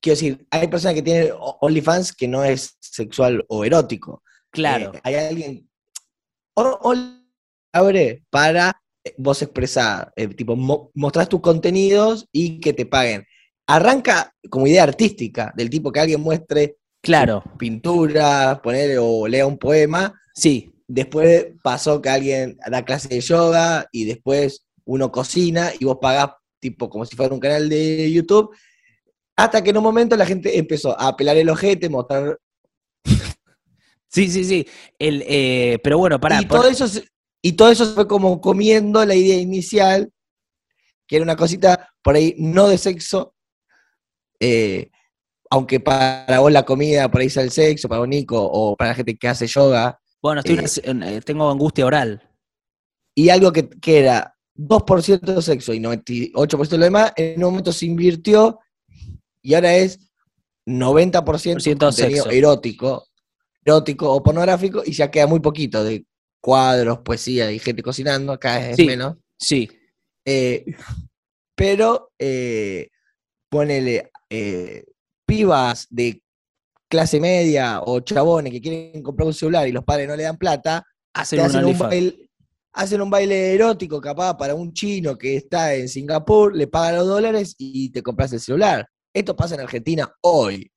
Quiero 0.00 0.14
decir, 0.16 0.46
hay 0.50 0.66
personas 0.68 0.94
que 0.94 1.02
tienen 1.02 1.32
o- 1.38 1.58
OnlyFans 1.60 2.12
que 2.12 2.26
no 2.28 2.42
es 2.44 2.76
sexual 2.80 3.44
o 3.48 3.64
erótico. 3.64 4.22
claro. 4.50 4.92
Eh, 4.94 5.00
hay 5.04 5.14
alguien. 5.14 5.70
O- 6.54 6.78
Only 6.82 7.22
abre 7.72 8.24
para 8.28 8.72
vos 9.16 9.42
expresar, 9.42 10.12
eh, 10.16 10.28
tipo, 10.28 10.56
mo- 10.56 10.90
mostrás 10.94 11.28
tus 11.28 11.40
contenidos 11.40 12.26
y 12.32 12.60
que 12.60 12.72
te 12.72 12.86
paguen. 12.86 13.24
Arranca 13.66 14.34
como 14.50 14.66
idea 14.66 14.82
artística, 14.82 15.52
del 15.56 15.70
tipo 15.70 15.90
que 15.92 16.00
alguien 16.00 16.20
muestre 16.20 16.76
claro. 17.02 17.42
pintura, 17.58 18.60
poner 18.62 18.98
o 19.00 19.26
lea 19.28 19.46
un 19.46 19.58
poema. 19.58 20.18
Sí. 20.34 20.68
Después 20.88 21.46
pasó 21.62 22.02
que 22.02 22.10
alguien 22.10 22.58
da 22.70 22.84
clase 22.84 23.08
de 23.08 23.20
yoga 23.20 23.86
y 23.92 24.04
después 24.04 24.66
uno 24.84 25.10
cocina 25.10 25.70
y 25.78 25.84
vos 25.84 25.98
pagás 26.00 26.30
tipo 26.60 26.90
como 26.90 27.06
si 27.06 27.16
fuera 27.16 27.32
un 27.32 27.40
canal 27.40 27.68
de 27.68 28.10
YouTube. 28.12 28.50
Hasta 29.36 29.62
que 29.64 29.70
en 29.70 29.78
un 29.78 29.82
momento 29.84 30.16
la 30.16 30.26
gente 30.26 30.58
empezó 30.58 30.98
a 31.00 31.08
apelar 31.08 31.36
el 31.36 31.48
ojete, 31.48 31.88
mostrar. 31.88 32.38
Sí, 34.08 34.28
sí, 34.28 34.44
sí. 34.44 34.66
El, 34.98 35.24
eh, 35.26 35.78
pero 35.82 35.96
bueno, 35.98 36.20
pará. 36.20 36.40
y, 36.42 36.44
por- 36.46 36.60
todo 36.60 36.70
eso 36.70 36.86
se, 36.86 37.04
y 37.42 37.52
todo 37.52 37.70
eso 37.70 37.86
fue 37.94 38.06
como 38.06 38.40
comiendo 38.40 39.04
la 39.04 39.14
idea 39.14 39.36
inicial, 39.38 40.10
que 41.06 41.16
era 41.16 41.24
una 41.24 41.36
cosita 41.36 41.90
por 42.02 42.14
ahí 42.16 42.34
no 42.38 42.68
de 42.68 42.78
sexo. 42.78 43.34
eh, 44.40 44.90
aunque 45.50 45.80
para 45.80 46.40
vos 46.40 46.50
la 46.50 46.64
comida 46.64 47.10
por 47.10 47.20
ahí 47.20 47.28
sea 47.28 47.42
el 47.42 47.50
sexo, 47.50 47.86
para 47.88 47.98
vos 48.00 48.08
Nico, 48.08 48.40
o 48.42 48.74
para 48.74 48.90
la 48.90 48.94
gente 48.94 49.16
que 49.16 49.28
hace 49.28 49.46
yoga, 49.46 50.00
bueno, 50.22 50.40
estoy 50.40 50.56
eh, 50.56 50.90
una- 50.90 51.12
eh, 51.12 51.20
tengo 51.20 51.50
angustia 51.50 51.84
oral. 51.84 52.22
y 53.14 53.28
algo 53.28 53.52
que, 53.52 53.68
que 53.68 53.98
era 53.98 54.34
2% 54.54 55.34
de 55.34 55.42
sexo 55.42 55.74
y 55.74 55.80
98% 55.80 56.68
de 56.70 56.78
lo 56.78 56.84
demás, 56.84 57.12
en 57.16 57.44
un 57.44 57.50
momento 57.50 57.70
se 57.72 57.84
invirtió 57.86 58.58
y 59.42 59.52
ahora 59.54 59.74
es 59.76 59.98
90% 60.66 61.22
Por 61.24 61.34
contenido 61.40 61.60
ciento 61.60 61.92
sexo. 61.92 62.30
erótico, 62.30 63.06
erótico 63.64 64.10
o 64.12 64.22
pornográfico 64.22 64.82
y 64.86 64.92
ya 64.92 65.10
queda 65.10 65.26
muy 65.26 65.40
poquito 65.40 65.84
de 65.84 66.06
cuadros, 66.42 66.98
poesía 66.98 67.50
y 67.50 67.58
gente 67.58 67.82
cocinando, 67.82 68.32
acá 68.32 68.68
es 68.68 68.76
Sí. 68.76 68.84
menos. 68.84 69.16
Sí. 69.38 69.70
Eh, 70.26 70.64
pero 71.54 72.10
eh, 72.18 72.88
ponele 73.48 74.10
eh, 74.28 74.84
pibas 75.26 75.86
de 75.88 76.22
clase 76.88 77.20
media 77.20 77.80
o 77.84 78.00
chabones 78.00 78.52
que 78.52 78.60
quieren 78.60 79.02
comprar 79.02 79.26
un 79.26 79.34
celular 79.34 79.66
y 79.68 79.72
los 79.72 79.84
padres 79.84 80.08
no 80.08 80.16
le 80.16 80.24
dan 80.24 80.36
plata, 80.36 80.84
Hacen 81.14 81.40
un 81.40 81.46
hacen 81.46 81.64
un, 81.64 81.78
baile, 81.78 82.30
hacen 82.72 83.02
un 83.02 83.10
baile 83.10 83.54
erótico 83.54 84.00
capaz 84.00 84.36
para 84.36 84.54
un 84.54 84.72
chino 84.72 85.16
que 85.16 85.36
está 85.36 85.74
en 85.74 85.88
Singapur, 85.88 86.56
le 86.56 86.66
pagan 86.66 86.96
los 86.96 87.06
dólares 87.06 87.54
y 87.58 87.90
te 87.90 88.02
compras 88.02 88.32
el 88.32 88.40
celular. 88.40 88.88
Esto 89.14 89.36
pasa 89.36 89.54
en 89.54 89.60
Argentina 89.60 90.10
hoy. 90.22 90.71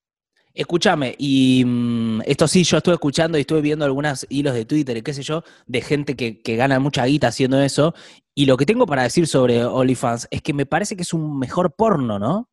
Escúchame, 0.56 1.14
y 1.18 1.64
mm, 1.66 2.22
esto 2.26 2.48
sí, 2.48 2.64
yo 2.64 2.78
estuve 2.78 2.94
escuchando 2.96 3.38
y 3.38 3.42
estuve 3.42 3.60
viendo 3.60 3.84
algunos 3.84 4.26
hilos 4.30 4.54
de 4.54 4.64
Twitter 4.64 4.96
y 4.96 5.02
qué 5.02 5.14
sé 5.14 5.22
yo, 5.22 5.44
de 5.68 5.82
gente 5.82 6.16
que, 6.16 6.42
que 6.42 6.56
gana 6.56 6.80
mucha 6.80 7.06
guita 7.06 7.28
haciendo 7.28 7.62
eso. 7.62 7.94
Y 8.34 8.46
lo 8.46 8.56
que 8.56 8.66
tengo 8.66 8.86
para 8.86 9.04
decir 9.04 9.28
sobre 9.28 9.66
OnlyFans 9.66 10.30
es 10.32 10.42
que 10.42 10.54
me 10.54 10.66
parece 10.66 10.96
que 10.96 11.02
es 11.04 11.14
un 11.14 11.38
mejor 11.38 11.76
porno, 11.76 12.18
¿no? 12.18 12.50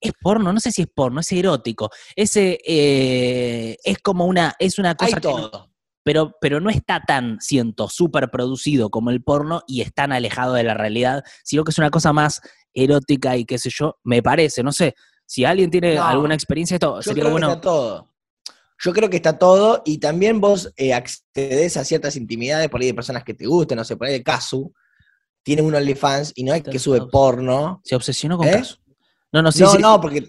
Es 0.00 0.12
porno, 0.20 0.52
no 0.52 0.60
sé 0.60 0.70
si 0.70 0.82
es 0.82 0.88
porno, 0.88 1.20
es 1.20 1.32
erótico. 1.32 1.90
Ese 2.14 2.60
eh, 2.64 3.76
es 3.82 3.98
como 3.98 4.26
una, 4.26 4.54
es 4.60 4.78
una 4.78 4.94
cosa 4.94 5.16
Hay 5.16 5.20
que- 5.20 5.58
pero, 6.02 6.32
pero 6.40 6.60
no 6.60 6.70
está 6.70 7.02
tan, 7.06 7.40
siento, 7.40 7.88
súper 7.88 8.30
producido 8.30 8.90
como 8.90 9.10
el 9.10 9.22
porno 9.22 9.62
y 9.66 9.82
es 9.82 9.92
tan 9.92 10.12
alejado 10.12 10.54
de 10.54 10.62
la 10.64 10.74
realidad, 10.74 11.24
sino 11.44 11.62
que 11.64 11.72
es 11.72 11.78
una 11.78 11.90
cosa 11.90 12.12
más 12.12 12.40
erótica 12.72 13.36
y 13.36 13.44
qué 13.44 13.58
sé 13.58 13.70
yo, 13.70 13.98
me 14.04 14.22
parece, 14.22 14.62
no 14.62 14.72
sé. 14.72 14.94
Si 15.30 15.44
alguien 15.44 15.70
tiene 15.70 15.94
No, 15.94 16.04
alguna 16.04 16.34
experiencia, 16.34 16.74
esto 16.74 16.96
Yo 16.96 17.02
sería 17.02 17.22
creo 17.22 17.26
que 17.26 17.30
bueno. 17.32 17.48
está 17.50 17.60
todo. 17.60 18.12
Yo 18.82 18.92
creo 18.92 19.08
que 19.08 19.16
está 19.16 19.38
todo 19.38 19.80
y 19.84 19.98
también 19.98 20.40
vos 20.40 20.72
eh, 20.76 20.92
accedes 20.92 21.76
a 21.76 21.84
ciertas 21.84 22.16
intimidades 22.16 22.68
por 22.68 22.80
ahí 22.80 22.88
de 22.88 22.94
personas 22.94 23.22
que 23.22 23.34
te 23.34 23.46
gusten, 23.46 23.76
no 23.76 23.84
sé, 23.84 23.96
por 23.96 24.08
ahí 24.08 24.14
de 24.14 24.24
Casu, 24.24 24.72
tiene 25.44 25.62
un 25.62 25.72
OnlyFans 25.72 26.32
y 26.34 26.42
no 26.42 26.52
es 26.52 26.64
que 26.64 26.80
sube 26.80 27.02
porno, 27.12 27.80
Se 27.84 27.94
obsesionó 27.94 28.38
con 28.38 28.48
¿Eh? 28.48 28.52
Casu. 28.54 28.78
No, 29.30 29.40
no, 29.40 29.52
sí, 29.52 29.62
no, 29.62 29.70
sí. 29.70 29.78
no, 29.80 30.00
porque, 30.00 30.22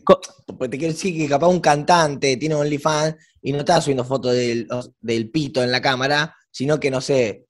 porque 0.46 0.70
te 0.70 0.77
quiero 0.77 0.93
decir 0.93 1.17
que 1.17 1.27
capaz 1.27 1.48
un 1.48 1.62
cantante 1.62 2.38
tiene 2.38 2.53
OnlyFans 2.53 3.15
y 3.41 3.53
no 3.53 3.60
está 3.60 3.81
subiendo 3.81 4.05
fotos 4.05 4.34
del, 4.34 4.67
del 5.00 5.31
pito 5.31 5.63
en 5.63 5.72
la 5.72 5.81
cámara, 5.81 6.36
sino 6.51 6.79
que, 6.79 6.91
no 6.91 7.01
sé, 7.01 7.48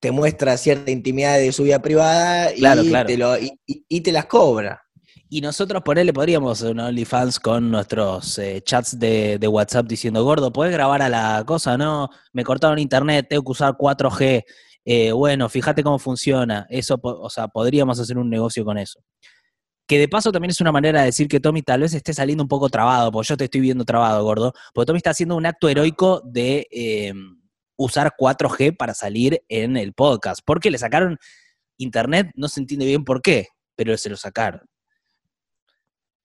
te 0.00 0.10
muestra 0.10 0.58
cierta 0.58 0.90
intimidad 0.90 1.38
de 1.38 1.50
su 1.50 1.62
vida 1.62 1.80
privada 1.80 2.52
y, 2.52 2.58
Claro, 2.58 2.82
claro. 2.84 3.06
Te, 3.06 3.16
lo, 3.16 3.38
y, 3.38 3.58
y- 3.64 3.86
y 3.88 4.00
te 4.02 4.12
las 4.12 4.26
cobra. 4.26 4.82
Y 5.30 5.42
nosotros 5.42 5.82
por 5.82 5.98
él 5.98 6.06
le 6.06 6.14
podríamos 6.14 6.62
un 6.62 6.80
OnlyFans 6.80 7.38
con 7.38 7.70
nuestros 7.70 8.38
eh, 8.38 8.62
chats 8.64 8.98
de, 8.98 9.38
WhatsApp 9.46 9.86
diciendo, 9.86 10.24
gordo, 10.24 10.50
¿podés 10.50 10.72
grabar 10.72 11.02
a 11.02 11.10
la 11.10 11.44
cosa? 11.46 11.76
No, 11.76 12.08
me 12.32 12.44
cortaron 12.44 12.78
internet, 12.78 13.26
tengo 13.28 13.44
que 13.44 13.52
usar 13.52 13.74
4G. 13.76 14.44
Eh, 14.86 15.12
bueno, 15.12 15.50
fíjate 15.50 15.82
cómo 15.82 15.98
funciona. 15.98 16.66
Eso, 16.70 16.98
o 17.02 17.28
sea, 17.28 17.48
podríamos 17.48 18.00
hacer 18.00 18.16
un 18.16 18.30
negocio 18.30 18.64
con 18.64 18.78
eso. 18.78 19.00
Que 19.86 19.98
de 19.98 20.08
paso 20.08 20.32
también 20.32 20.50
es 20.50 20.60
una 20.62 20.72
manera 20.72 21.00
de 21.00 21.06
decir 21.06 21.28
que 21.28 21.40
Tommy 21.40 21.62
tal 21.62 21.82
vez 21.82 21.92
esté 21.92 22.14
saliendo 22.14 22.42
un 22.44 22.48
poco 22.48 22.70
trabado, 22.70 23.12
porque 23.12 23.28
yo 23.28 23.36
te 23.36 23.44
estoy 23.44 23.60
viendo 23.60 23.84
trabado, 23.84 24.24
gordo. 24.24 24.54
Porque 24.72 24.86
Tommy 24.86 24.98
está 24.98 25.10
haciendo 25.10 25.36
un 25.36 25.44
acto 25.44 25.68
heroico 25.68 26.22
de 26.24 26.66
eh, 26.70 27.12
usar 27.76 28.14
4G 28.18 28.76
para 28.78 28.94
salir 28.94 29.42
en 29.48 29.76
el 29.76 29.92
podcast. 29.92 30.40
Porque 30.44 30.70
le 30.70 30.78
sacaron 30.78 31.18
internet, 31.76 32.30
no 32.34 32.48
se 32.48 32.60
entiende 32.60 32.86
bien 32.86 33.04
por 33.04 33.20
qué, 33.20 33.48
pero 33.76 33.96
se 33.98 34.08
lo 34.08 34.16
sacaron. 34.16 34.67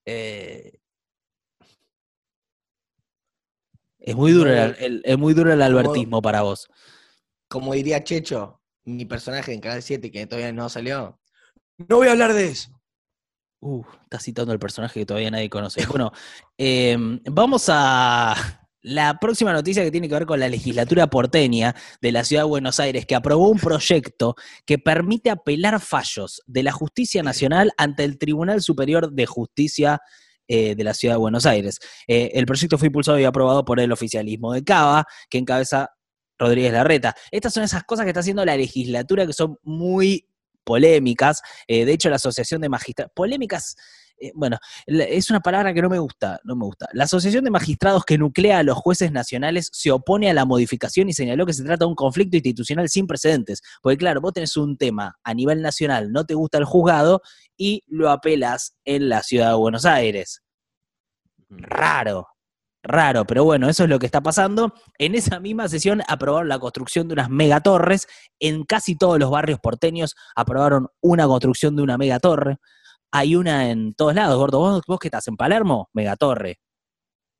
Eh, 0.05 0.79
es 4.00 4.15
muy 4.15 4.31
duro 4.31 4.50
el, 4.51 4.75
el- 4.79 5.01
es 5.05 5.17
muy 5.17 5.33
duro 5.33 5.51
el 5.53 5.62
albertismo 5.62 6.22
para 6.22 6.41
vos. 6.41 6.69
Como 7.48 7.74
diría 7.74 8.03
Checho, 8.03 8.62
mi 8.86 9.05
personaje 9.05 9.53
en 9.53 9.62
Canal 9.62 9.81
7 9.81 10.12
que 10.12 10.25
todavía 10.27 10.51
no 10.51 10.67
salió. 10.69 11.19
No 11.77 11.98
voy 11.98 12.07
a 12.07 12.12
hablar 12.12 12.33
de 12.33 12.48
eso. 12.48 12.69
Uh, 13.62 13.83
está 14.03 14.19
citando 14.19 14.51
el 14.51 14.60
personaje 14.60 15.00
que 15.00 15.05
todavía 15.05 15.31
nadie 15.31 15.50
conoce. 15.50 15.86
Bueno, 15.88 16.12
eh, 16.57 16.98
vamos 17.31 17.65
a 17.69 18.36
la 18.83 19.17
próxima 19.19 19.53
noticia 19.53 19.83
que 19.83 19.91
tiene 19.91 20.07
que 20.07 20.13
ver 20.13 20.25
con 20.25 20.39
la 20.39 20.49
legislatura 20.49 21.07
porteña 21.07 21.73
de 22.01 22.11
la 22.11 22.23
ciudad 22.23 22.43
de 22.43 22.49
Buenos 22.49 22.79
Aires, 22.79 23.05
que 23.05 23.15
aprobó 23.15 23.49
un 23.49 23.57
proyecto 23.57 24.35
que 24.65 24.77
permite 24.77 25.29
apelar 25.29 25.79
fallos 25.79 26.43
de 26.45 26.63
la 26.63 26.71
justicia 26.71 27.23
nacional 27.23 27.71
ante 27.77 28.03
el 28.03 28.17
Tribunal 28.17 28.61
Superior 28.61 29.11
de 29.11 29.25
Justicia 29.25 30.01
eh, 30.49 30.75
de 30.75 30.83
la 30.83 30.93
ciudad 30.93 31.15
de 31.15 31.19
Buenos 31.19 31.45
Aires. 31.45 31.79
Eh, 32.07 32.31
el 32.33 32.45
proyecto 32.45 32.77
fue 32.77 32.87
impulsado 32.87 33.17
y 33.17 33.23
aprobado 33.23 33.63
por 33.63 33.79
el 33.79 33.91
oficialismo 33.91 34.51
de 34.51 34.63
Cava, 34.63 35.05
que 35.29 35.37
encabeza 35.37 35.89
Rodríguez 36.37 36.73
Larreta. 36.73 37.15
Estas 37.31 37.53
son 37.53 37.63
esas 37.63 37.85
cosas 37.85 38.03
que 38.03 38.09
está 38.09 38.19
haciendo 38.19 38.43
la 38.43 38.57
legislatura 38.57 39.25
que 39.25 39.33
son 39.33 39.57
muy 39.63 40.27
polémicas. 40.65 41.41
Eh, 41.67 41.85
de 41.85 41.93
hecho, 41.93 42.09
la 42.09 42.17
Asociación 42.17 42.59
de 42.59 42.69
Magistrados. 42.69 43.13
Polémicas. 43.15 43.77
Eh, 44.20 44.32
bueno, 44.36 44.58
es 44.86 45.29
una 45.29 45.39
palabra 45.39 45.74
que 45.74 45.82
no 45.82 45.89
me 45.89 46.00
gusta, 46.00 46.39
no 46.43 46.55
me 46.55 46.65
gusta. 46.65 46.88
La 46.93 47.05
Asociación 47.05 47.43
de 47.43 47.51
Magistrados 47.51 48.05
que 48.05 48.17
nuclea 48.17 48.60
a 48.60 48.63
los 48.63 48.77
jueces 48.77 49.12
nacionales 49.12 49.70
se 49.72 49.91
opone 49.91 50.29
a 50.29 50.34
la 50.34 50.46
modificación 50.46 51.10
y 51.10 51.13
señaló 51.13 51.46
que 51.46 51.53
se 51.53 51.63
trata 51.63 51.86
de 51.86 51.89
un 51.89 51.96
conflicto 51.96 52.38
institucional 52.38 52.89
sin 52.89 53.08
precedentes. 53.08 53.62
Porque 53.82 53.98
claro, 53.98 54.22
vos 54.22 54.34
tenés 54.34 54.55
un 54.58 54.77
tema 54.77 55.15
a 55.24 55.34
nivel 55.34 55.62
nacional, 55.62 56.12
no 56.12 56.25
te 56.25 56.36
gusta 56.36 56.58
el 56.58 56.65
juzgado 56.65 57.22
y 57.58 57.84
lo 57.88 58.10
apelas 58.10 58.75
en 58.86 59.10
la 59.10 59.24
ciudad 59.24 59.50
de 59.50 59.55
Buenos 59.55 59.86
Aires. 59.86 60.41
Raro, 61.50 62.27
raro, 62.82 63.25
pero 63.25 63.43
bueno, 63.43 63.70
eso 63.70 63.84
es 63.84 63.89
lo 63.89 64.00
que 64.00 64.05
está 64.05 64.22
pasando. 64.22 64.74
En 64.98 65.15
esa 65.15 65.39
misma 65.39 65.67
sesión 65.67 66.01
aprobaron 66.08 66.50
la 66.50 66.60
construcción 66.60 67.08
de 67.08 67.13
unas 67.13 67.29
megatorres. 67.29 68.08
En 68.39 68.63
casi 68.63 68.96
todos 68.96 69.20
los 69.20 69.29
barrios 69.29 69.60
porteños 69.60 70.15
aprobaron 70.36 70.88
una 71.01 71.27
construcción 71.27 71.75
de 71.75 71.84
una 71.84 71.98
megatorre. 71.98 72.58
Hay 73.15 73.36
una 73.36 73.70
en 73.70 73.93
todos 73.93 74.15
lados, 74.15 74.36
gordo. 74.38 74.58
¿Vos, 74.58 74.82
vos 74.88 74.98
qué 75.00 75.08
estás 75.08 75.27
en 75.27 75.38
Palermo? 75.38 75.88
Megatorre. 75.93 76.60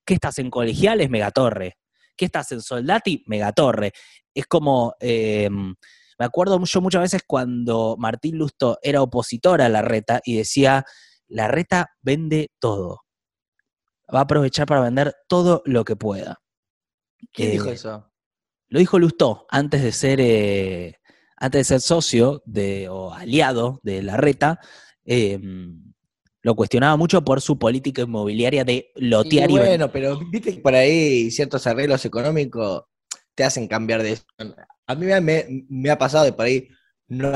¿Qué 0.06 0.14
estás 0.14 0.38
en 0.38 0.52
Colegiales? 0.52 1.10
Megatorre. 1.10 1.80
¿Qué 2.16 2.26
estás 2.26 2.52
en 2.52 2.62
Soldati? 2.62 3.24
Megatorre. 3.26 3.92
Es 4.36 4.46
como, 4.46 4.94
eh, 5.00 5.50
me 5.50 6.26
acuerdo 6.26 6.64
yo 6.64 6.80
muchas 6.82 7.02
veces 7.02 7.24
cuando 7.26 7.96
Martín 7.98 8.38
Lusto 8.38 8.78
era 8.84 9.02
opositor 9.02 9.64
a 9.64 9.70
la 9.70 9.82
reta 9.82 10.22
y 10.24 10.38
decía, 10.38 10.86
la 11.28 11.48
reta 11.48 11.90
vende 12.04 12.52
todo. 12.60 13.02
Va 14.14 14.20
a 14.20 14.24
aprovechar 14.24 14.68
para 14.68 14.82
vender 14.82 15.16
todo 15.28 15.64
lo 15.66 15.84
que 15.86 15.96
pueda. 15.96 16.38
¿Quién 17.32 17.50
Eh, 17.50 17.52
dijo 17.54 17.70
eso? 17.72 18.12
Lo 18.68 18.78
dijo 18.78 19.00
Lustó 19.00 19.48
antes 19.50 19.82
de 19.82 19.92
ser 19.92 20.20
eh, 20.22 20.98
antes 21.38 21.62
de 21.62 21.64
ser 21.64 21.82
socio 21.82 22.44
de, 22.46 22.90
o 22.90 23.12
aliado 23.12 23.80
de 23.82 24.04
la 24.04 24.18
reta. 24.18 24.60
Eh, 25.06 25.40
lo 26.42 26.56
cuestionaba 26.56 26.98
mucho 26.98 27.24
por 27.24 27.42
su 27.42 27.58
política 27.58 28.02
inmobiliaria 28.02 28.66
de 28.66 28.92
lotear 28.96 29.50
Y 29.50 29.58
bueno, 29.58 29.92
pero 29.92 30.18
viste 30.30 30.54
que 30.56 30.62
por 30.62 30.76
ahí 30.76 31.32
ciertos 31.32 31.66
arreglos 31.68 32.04
económicos 32.06 32.84
te 33.36 33.44
hacen 33.44 33.68
cambiar 33.68 34.04
de 34.04 34.14
eso. 34.14 34.24
A 34.86 34.96
mí 34.96 35.06
me, 35.06 35.22
me- 35.22 35.66
me 35.70 35.90
ha 35.90 35.98
pasado 35.98 36.26
de 36.26 36.34
por 36.34 36.46
ahí 36.46 36.68
no 37.08 37.32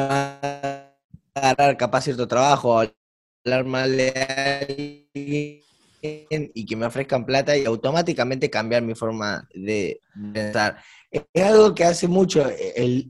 agarrar 1.35 1.77
capaz 1.77 2.01
cierto 2.03 2.27
trabajo, 2.27 2.79
hablar 2.79 3.65
mal 3.65 3.95
de 3.95 5.63
alguien 6.03 6.51
y 6.53 6.65
que 6.65 6.75
me 6.75 6.85
ofrezcan 6.85 7.25
plata 7.25 7.57
y 7.57 7.65
automáticamente 7.65 8.49
cambiar 8.49 8.83
mi 8.83 8.95
forma 8.95 9.47
de 9.53 10.01
pensar. 10.33 10.77
Es 11.11 11.23
algo 11.43 11.73
que 11.73 11.83
hace 11.85 12.07
mucho 12.07 12.45
el 12.75 13.07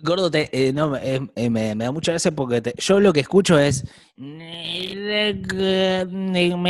Gordo, 0.00 0.30
te- 0.30 0.48
eh, 0.52 0.72
no, 0.72 0.94
eh, 0.96 1.20
eh, 1.34 1.50
me, 1.50 1.74
me 1.74 1.84
da 1.84 1.90
mucha 1.90 2.12
gracia 2.12 2.30
porque 2.30 2.60
te- 2.60 2.74
yo 2.78 3.00
lo 3.00 3.12
que 3.12 3.18
escucho 3.20 3.58
es 3.58 3.84
me 4.16 5.32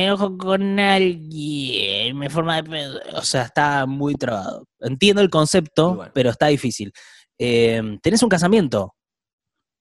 enojo 0.05 0.39
con 0.39 0.79
alguien, 0.81 2.19
mi 2.19 2.29
forma 2.31 2.57
de 2.57 2.65
pe-". 2.65 2.89
O 3.15 3.23
sea, 3.23 3.43
está 3.43 3.85
muy 3.85 4.15
trabado. 4.15 4.67
Entiendo 4.81 5.21
el 5.21 5.29
concepto, 5.29 5.95
bueno. 5.97 6.11
pero 6.15 6.31
está 6.31 6.47
difícil. 6.47 6.91
¿Tenés 7.39 8.23
un 8.23 8.29
casamiento? 8.31 8.95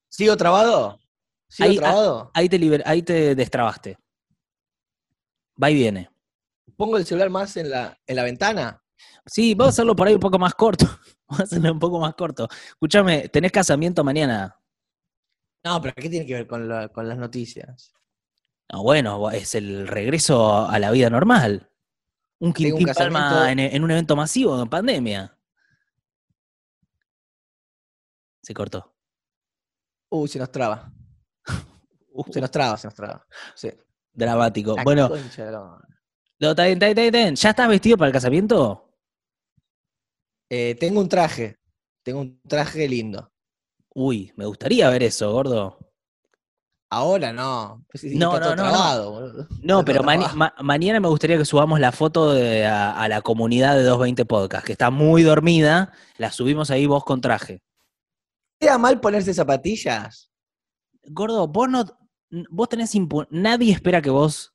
¿Sigo 0.09 0.35
trabado? 0.35 0.99
¿Sigo 1.49 1.69
Ahí- 1.69 1.77
trabado? 1.77 2.31
Ahí 2.33 2.49
te, 2.49 2.59
liber- 2.59 2.83
ahí 2.85 3.01
te 3.01 3.33
destrabaste. 3.33 3.97
Va 5.61 5.71
y 5.71 5.75
viene. 5.75 6.09
¿Pongo 6.75 6.97
el 6.97 7.05
celular 7.05 7.29
más 7.29 7.55
en 7.57 7.69
la, 7.69 7.97
en 8.05 8.15
la 8.15 8.23
ventana? 8.23 8.83
Sí, 9.25 9.55
vamos 9.55 9.71
a 9.71 9.75
hacerlo 9.75 9.95
por 9.95 10.07
ahí 10.07 10.13
un 10.13 10.19
poco 10.19 10.37
más 10.37 10.53
corto. 10.53 10.85
Vamos 11.29 11.39
a 11.41 11.43
hacerlo 11.43 11.71
un 11.73 11.79
poco 11.79 11.99
más 11.99 12.15
corto. 12.15 12.47
Escúchame, 12.69 13.29
¿tenés 13.29 13.51
casamiento 13.51 14.03
mañana? 14.03 14.59
No, 15.63 15.81
pero 15.81 15.93
¿qué 15.95 16.09
tiene 16.09 16.25
que 16.25 16.33
ver 16.35 16.47
con, 16.47 16.67
la- 16.67 16.87
con 16.89 17.07
las 17.07 17.17
noticias? 17.17 17.93
No, 18.71 18.83
bueno, 18.83 19.29
es 19.31 19.55
el 19.55 19.87
regreso 19.87 20.67
a 20.67 20.77
la 20.79 20.91
vida 20.91 21.09
normal. 21.09 21.69
Un 22.39 22.53
Tengo 22.53 22.77
un 22.77 22.85
Quintín 22.85 22.93
Palma 22.93 23.51
en, 23.51 23.59
en 23.59 23.83
un 23.83 23.91
evento 23.91 24.15
masivo 24.15 24.61
en 24.61 24.69
pandemia. 24.69 25.37
Se 28.41 28.53
cortó. 28.53 28.93
Uy, 30.09 30.27
se 30.27 30.39
nos 30.39 30.51
traba. 30.51 30.91
Uh, 32.13 32.23
Se 32.31 32.39
nos 32.39 32.51
traba, 32.51 32.77
se 32.77 32.87
nos 32.87 32.95
traba. 32.95 33.25
Sí. 33.55 33.69
dramático. 34.13 34.75
La 34.75 34.83
bueno, 34.83 35.09
no, 35.09 35.15
bien. 37.11 37.35
¿Ya 37.35 37.49
estás 37.49 37.67
vestido 37.67 37.97
para 37.97 38.07
el 38.07 38.13
casamiento? 38.13 38.86
Eh, 40.49 40.75
tengo 40.79 40.99
un 40.99 41.09
traje. 41.09 41.57
Tengo 42.03 42.21
un 42.21 42.39
traje 42.47 42.87
lindo. 42.87 43.31
Uy, 43.93 44.31
me 44.35 44.45
gustaría 44.45 44.89
ver 44.89 45.03
eso, 45.03 45.31
gordo. 45.31 45.79
Ahora 46.89 47.33
no. 47.33 47.83
Pues 47.91 48.01
sí, 48.01 48.15
No, 48.15 48.39
no, 48.39 48.49
no, 48.51 48.55
trabado. 48.55 49.47
No, 49.61 49.83
pero 49.83 50.03
mani- 50.03 50.25
ma- 50.35 50.53
mañana 50.61 51.01
me 51.01 51.09
gustaría 51.09 51.37
que 51.37 51.43
subamos 51.43 51.81
la 51.81 51.91
foto 51.91 52.31
de- 52.33 52.65
a, 52.65 52.91
a 52.93 53.09
la 53.09 53.21
comunidad 53.21 53.75
de 53.75 53.83
220 53.83 54.23
Podcast, 54.25 54.65
que 54.65 54.71
está 54.71 54.89
muy 54.89 55.23
dormida. 55.23 55.91
La 56.17 56.31
subimos 56.31 56.71
ahí 56.71 56.85
vos 56.85 57.03
con 57.03 57.19
traje. 57.19 57.61
¿Queda 58.59 58.77
mal 58.77 59.01
ponerse 59.01 59.33
zapatillas? 59.33 60.31
Gordo, 61.03 61.47
vos 61.47 61.69
no. 61.69 61.85
Vos 62.49 62.69
tenés 62.69 62.93
Nadie 63.31 63.73
espera 63.73 64.01
que 64.01 64.09
vos. 64.09 64.53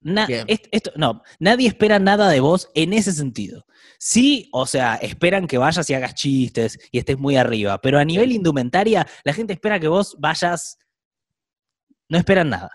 Na- 0.00 0.26
Bien. 0.26 0.44
est- 0.48 0.66
esto, 0.70 0.92
no, 0.96 1.22
nadie 1.38 1.68
espera 1.68 1.98
nada 1.98 2.28
de 2.28 2.40
vos 2.40 2.70
en 2.74 2.92
ese 2.92 3.12
sentido. 3.12 3.66
Sí, 3.98 4.48
o 4.52 4.66
sea, 4.66 4.94
esperan 4.96 5.46
que 5.46 5.58
vayas 5.58 5.88
y 5.90 5.94
hagas 5.94 6.14
chistes 6.14 6.78
y 6.90 6.98
estés 6.98 7.18
muy 7.18 7.36
arriba, 7.36 7.80
pero 7.80 7.98
a 7.98 8.04
nivel 8.04 8.32
indumentaria, 8.32 9.06
la 9.24 9.32
gente 9.34 9.52
espera 9.52 9.78
que 9.78 9.88
vos 9.88 10.16
vayas. 10.18 10.78
No 12.08 12.18
esperan 12.18 12.48
nada. 12.50 12.70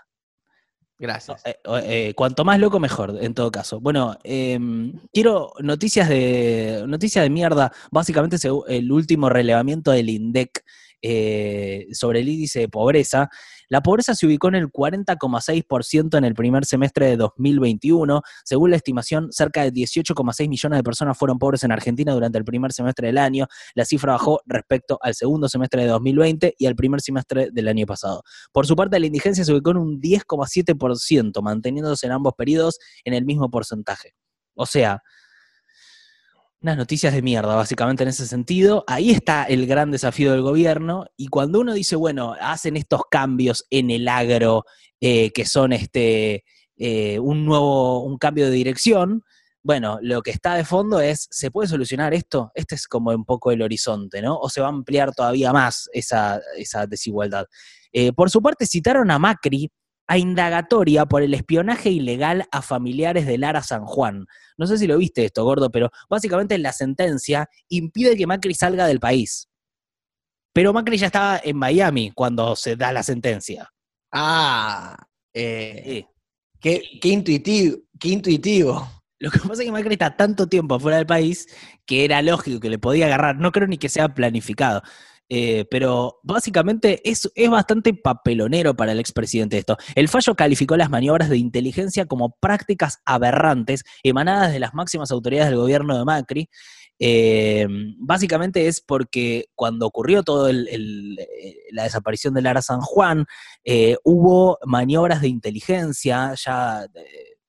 Gracias. 0.98 1.42
Eh, 1.44 1.56
eh, 1.82 2.14
cuanto 2.16 2.42
más 2.44 2.58
loco, 2.58 2.80
mejor, 2.80 3.18
en 3.20 3.34
todo 3.34 3.50
caso. 3.50 3.80
Bueno, 3.80 4.16
em, 4.24 4.94
quiero 5.12 5.52
noticias 5.60 6.08
de 6.08 6.84
noticias 6.86 7.22
de 7.22 7.28
mierda. 7.28 7.70
Básicamente, 7.90 8.38
el 8.68 8.90
último 8.90 9.28
relevamiento 9.28 9.90
del 9.90 10.08
INDEC 10.08 10.64
eh, 11.02 11.86
sobre 11.92 12.20
el 12.20 12.28
índice 12.30 12.60
de 12.60 12.68
pobreza, 12.70 13.28
la 13.68 13.82
pobreza 13.82 14.14
se 14.14 14.26
ubicó 14.26 14.48
en 14.48 14.54
el 14.54 14.68
40,6% 14.68 16.18
en 16.18 16.24
el 16.24 16.34
primer 16.34 16.64
semestre 16.64 17.06
de 17.06 17.16
2021. 17.16 18.22
Según 18.44 18.70
la 18.70 18.76
estimación, 18.76 19.32
cerca 19.32 19.62
de 19.62 19.72
18,6 19.72 20.48
millones 20.48 20.78
de 20.78 20.82
personas 20.82 21.18
fueron 21.18 21.38
pobres 21.38 21.64
en 21.64 21.72
Argentina 21.72 22.12
durante 22.12 22.38
el 22.38 22.44
primer 22.44 22.72
semestre 22.72 23.08
del 23.08 23.18
año. 23.18 23.46
La 23.74 23.84
cifra 23.84 24.12
bajó 24.12 24.40
respecto 24.46 24.98
al 25.02 25.14
segundo 25.14 25.48
semestre 25.48 25.82
de 25.82 25.88
2020 25.88 26.54
y 26.58 26.66
al 26.66 26.76
primer 26.76 27.00
semestre 27.00 27.50
del 27.52 27.68
año 27.68 27.86
pasado. 27.86 28.22
Por 28.52 28.66
su 28.66 28.76
parte, 28.76 29.00
la 29.00 29.06
indigencia 29.06 29.44
se 29.44 29.52
ubicó 29.52 29.70
en 29.70 29.78
un 29.78 30.00
10,7%, 30.00 31.42
manteniéndose 31.42 32.06
en 32.06 32.12
ambos 32.12 32.34
periodos 32.34 32.78
en 33.04 33.14
el 33.14 33.24
mismo 33.24 33.50
porcentaje. 33.50 34.14
O 34.54 34.64
sea, 34.64 35.02
unas 36.66 36.78
noticias 36.78 37.14
de 37.14 37.22
mierda, 37.22 37.54
básicamente 37.54 38.02
en 38.02 38.08
ese 38.08 38.26
sentido. 38.26 38.82
Ahí 38.88 39.12
está 39.12 39.44
el 39.44 39.68
gran 39.68 39.92
desafío 39.92 40.32
del 40.32 40.42
gobierno. 40.42 41.06
Y 41.16 41.28
cuando 41.28 41.60
uno 41.60 41.72
dice, 41.72 41.94
bueno, 41.94 42.34
hacen 42.40 42.76
estos 42.76 43.02
cambios 43.08 43.66
en 43.70 43.92
el 43.92 44.08
agro, 44.08 44.64
eh, 45.00 45.30
que 45.30 45.46
son 45.46 45.72
este 45.72 46.44
eh, 46.76 47.20
un 47.20 47.44
nuevo, 47.44 48.02
un 48.02 48.18
cambio 48.18 48.46
de 48.46 48.50
dirección, 48.50 49.22
bueno, 49.62 50.00
lo 50.02 50.22
que 50.22 50.32
está 50.32 50.56
de 50.56 50.64
fondo 50.64 50.98
es, 50.98 51.28
¿se 51.30 51.52
puede 51.52 51.68
solucionar 51.68 52.12
esto? 52.14 52.50
Este 52.52 52.74
es 52.74 52.88
como 52.88 53.12
un 53.12 53.24
poco 53.24 53.52
el 53.52 53.62
horizonte, 53.62 54.20
¿no? 54.20 54.36
¿O 54.36 54.48
se 54.48 54.60
va 54.60 54.66
a 54.66 54.70
ampliar 54.70 55.14
todavía 55.14 55.52
más 55.52 55.88
esa, 55.92 56.40
desigualdad? 56.88 57.46
Eh, 57.92 58.12
por 58.12 58.28
su 58.28 58.42
parte, 58.42 58.66
citaron 58.66 59.08
a 59.12 59.20
Macri 59.20 59.70
a 60.06 60.18
indagatoria 60.18 61.06
por 61.06 61.22
el 61.22 61.34
espionaje 61.34 61.90
ilegal 61.90 62.46
a 62.52 62.62
familiares 62.62 63.26
de 63.26 63.38
Lara 63.38 63.62
San 63.62 63.84
Juan. 63.84 64.26
No 64.56 64.66
sé 64.66 64.78
si 64.78 64.86
lo 64.86 64.98
viste 64.98 65.24
esto, 65.24 65.44
gordo, 65.44 65.70
pero 65.70 65.90
básicamente 66.08 66.56
la 66.58 66.72
sentencia 66.72 67.48
impide 67.68 68.16
que 68.16 68.26
Macri 68.26 68.54
salga 68.54 68.86
del 68.86 69.00
país. 69.00 69.48
Pero 70.52 70.72
Macri 70.72 70.96
ya 70.96 71.06
estaba 71.06 71.40
en 71.42 71.56
Miami 71.56 72.12
cuando 72.14 72.56
se 72.56 72.76
da 72.76 72.92
la 72.92 73.02
sentencia. 73.02 73.70
Ah, 74.12 74.96
eh, 75.34 76.06
qué, 76.60 76.82
intuitivo, 77.02 77.78
qué 78.00 78.08
intuitivo. 78.08 78.88
Lo 79.18 79.30
que 79.30 79.38
pasa 79.40 79.62
es 79.62 79.66
que 79.66 79.72
Macri 79.72 79.94
está 79.94 80.16
tanto 80.16 80.46
tiempo 80.46 80.78
fuera 80.78 80.98
del 80.98 81.06
país 81.06 81.46
que 81.84 82.04
era 82.04 82.22
lógico 82.22 82.60
que 82.60 82.70
le 82.70 82.78
podía 82.78 83.06
agarrar. 83.06 83.36
No 83.36 83.52
creo 83.52 83.66
ni 83.66 83.76
que 83.76 83.88
sea 83.88 84.08
planificado. 84.08 84.82
Eh, 85.28 85.64
pero 85.70 86.20
básicamente 86.22 87.00
es, 87.08 87.28
es, 87.34 87.50
bastante 87.50 87.92
papelonero 87.94 88.76
para 88.76 88.92
el 88.92 89.00
expresidente 89.00 89.58
esto. 89.58 89.76
El 89.94 90.08
fallo 90.08 90.36
calificó 90.36 90.76
las 90.76 90.90
maniobras 90.90 91.28
de 91.28 91.38
inteligencia 91.38 92.06
como 92.06 92.36
prácticas 92.40 93.00
aberrantes 93.04 93.82
emanadas 94.04 94.52
de 94.52 94.60
las 94.60 94.72
máximas 94.74 95.10
autoridades 95.10 95.50
del 95.50 95.58
gobierno 95.58 95.98
de 95.98 96.04
Macri. 96.04 96.48
Eh, 96.98 97.66
básicamente 97.98 98.68
es 98.68 98.80
porque 98.80 99.46
cuando 99.54 99.86
ocurrió 99.86 100.22
todo 100.22 100.48
la 100.52 101.82
desaparición 101.82 102.32
de 102.32 102.42
Lara 102.42 102.62
San 102.62 102.80
Juan, 102.80 103.26
eh, 103.64 103.96
hubo 104.04 104.58
maniobras 104.64 105.20
de 105.20 105.28
inteligencia 105.28 106.34
ya 106.36 106.86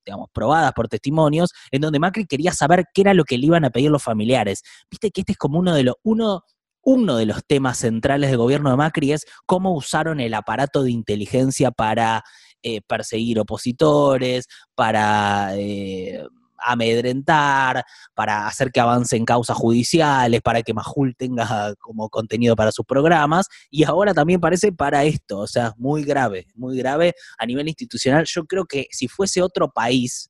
digamos, 0.06 0.30
probadas 0.34 0.72
por 0.74 0.88
testimonios, 0.88 1.52
en 1.70 1.82
donde 1.82 2.00
Macri 2.00 2.26
quería 2.26 2.54
saber 2.54 2.86
qué 2.94 3.02
era 3.02 3.14
lo 3.14 3.26
que 3.26 3.38
le 3.38 3.48
iban 3.48 3.66
a 3.66 3.70
pedir 3.70 3.92
los 3.92 4.02
familiares. 4.02 4.64
Viste 4.90 5.12
que 5.12 5.22
este 5.22 5.34
es 5.34 5.38
como 5.38 5.60
uno 5.60 5.76
de 5.76 5.84
los, 5.84 5.96
uno 6.04 6.44
uno 6.88 7.18
de 7.18 7.26
los 7.26 7.44
temas 7.46 7.80
centrales 7.80 8.30
del 8.30 8.38
gobierno 8.38 8.70
de 8.70 8.78
Macri 8.78 9.12
es 9.12 9.26
cómo 9.46 9.76
usaron 9.76 10.22
el 10.22 10.34
aparato 10.34 10.84
de 10.84 10.92
inteligencia 10.92 11.70
para 11.70 12.24
eh, 12.64 12.80
perseguir 12.88 13.42
opositores, 13.42 14.48
para 14.74 15.50
eh, 15.58 16.24
amedrentar, 16.58 17.84
para 18.14 18.48
hacer 18.48 18.72
que 18.72 18.80
avancen 18.80 19.26
causas 19.26 19.58
judiciales, 19.58 20.40
para 20.42 20.62
que 20.62 20.74
Majul 20.74 21.14
tenga 21.18 21.76
como 21.78 22.08
contenido 22.08 22.56
para 22.56 22.72
sus 22.72 22.86
programas, 22.86 23.48
y 23.70 23.84
ahora 23.84 24.14
también 24.14 24.40
parece 24.40 24.72
para 24.72 25.04
esto, 25.04 25.40
o 25.40 25.48
sea, 25.48 25.74
muy 25.78 26.06
grave, 26.06 26.48
muy 26.56 26.78
grave 26.78 27.16
a 27.38 27.46
nivel 27.46 27.68
institucional. 27.68 28.24
Yo 28.26 28.46
creo 28.46 28.64
que 28.64 28.88
si 28.92 29.10
fuese 29.10 29.42
otro 29.42 29.70
país, 29.70 30.30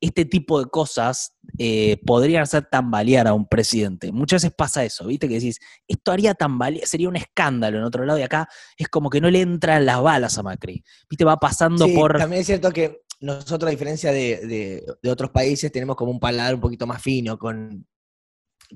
este 0.00 0.24
tipo 0.24 0.58
de 0.62 0.70
cosas 0.70 1.36
eh, 1.58 2.00
podrían 2.06 2.42
hacer 2.42 2.66
tambalear 2.70 3.28
a 3.28 3.34
un 3.34 3.46
presidente. 3.46 4.12
Muchas 4.12 4.42
veces 4.42 4.54
pasa 4.56 4.84
eso, 4.84 5.06
¿viste? 5.06 5.28
Que 5.28 5.34
decís, 5.34 5.58
esto 5.86 6.12
haría 6.12 6.34
tambalear, 6.34 6.86
sería 6.86 7.08
un 7.08 7.16
escándalo 7.16 7.78
en 7.78 7.84
otro 7.84 8.04
lado 8.04 8.18
y 8.18 8.22
acá 8.22 8.48
es 8.76 8.88
como 8.88 9.10
que 9.10 9.20
no 9.20 9.30
le 9.30 9.40
entran 9.40 9.84
las 9.84 10.00
balas 10.00 10.38
a 10.38 10.42
Macri. 10.42 10.82
¿Viste? 11.08 11.24
Va 11.24 11.36
pasando 11.36 11.86
sí, 11.86 11.94
por... 11.94 12.16
También 12.16 12.40
es 12.40 12.46
cierto 12.46 12.70
que 12.70 13.02
nosotros, 13.20 13.68
a 13.68 13.70
diferencia 13.70 14.12
de, 14.12 14.86
de, 15.02 15.10
otros 15.10 15.30
países, 15.30 15.70
tenemos 15.70 15.96
como 15.96 16.10
un 16.10 16.20
paladar 16.20 16.54
un 16.54 16.60
poquito 16.60 16.86
más 16.86 17.02
fino 17.02 17.38
con, 17.38 17.86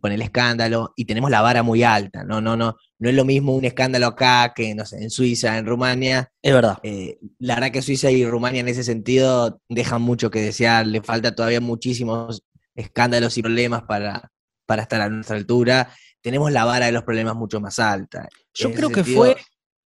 con 0.01 0.13
el 0.13 0.23
escándalo 0.23 0.93
y 0.97 1.05
tenemos 1.05 1.31
la 1.31 1.41
vara 1.41 1.63
muy 1.63 1.83
alta. 1.83 2.25
No, 2.25 2.41
no, 2.41 2.57
no, 2.57 2.77
no 2.99 3.09
es 3.09 3.15
lo 3.15 3.25
mismo 3.25 3.55
un 3.55 3.65
escándalo 3.65 4.07
acá 4.07 4.53
que, 4.55 4.75
no 4.75 4.85
sé, 4.85 5.03
en 5.03 5.11
Suiza, 5.11 5.59
en 5.59 5.67
Rumania. 5.67 6.31
Es 6.43 6.53
verdad. 6.53 6.79
Eh, 6.83 7.19
la 7.39 7.55
verdad 7.57 7.71
que 7.71 7.83
Suiza 7.83 8.11
y 8.11 8.25
Rumania 8.27 8.61
en 8.61 8.69
ese 8.69 8.85
sentido 8.85 9.61
dejan 9.69 10.03
mucho 10.03 10.31
que 10.31 10.41
desear, 10.41 10.87
le 10.87 11.03
falta 11.03 11.35
todavía 11.35 11.61
muchísimos 11.61 12.45
escándalos 12.75 13.39
y 13.39 13.43
problemas 13.43 13.83
para, 13.83 14.31
para 14.67 14.83
estar 14.83 15.01
a 15.01 15.09
nuestra 15.09 15.37
altura. 15.37 15.91
Tenemos 16.21 16.53
la 16.53 16.65
vara 16.65 16.87
de 16.87 16.93
los 16.93 17.05
problemas 17.05 17.37
mucho 17.37 17.61
más 17.61 17.79
alta. 17.79 18.29
Yo 18.55 18.73
creo 18.73 18.91
que 18.91 19.05
fue 19.05 19.37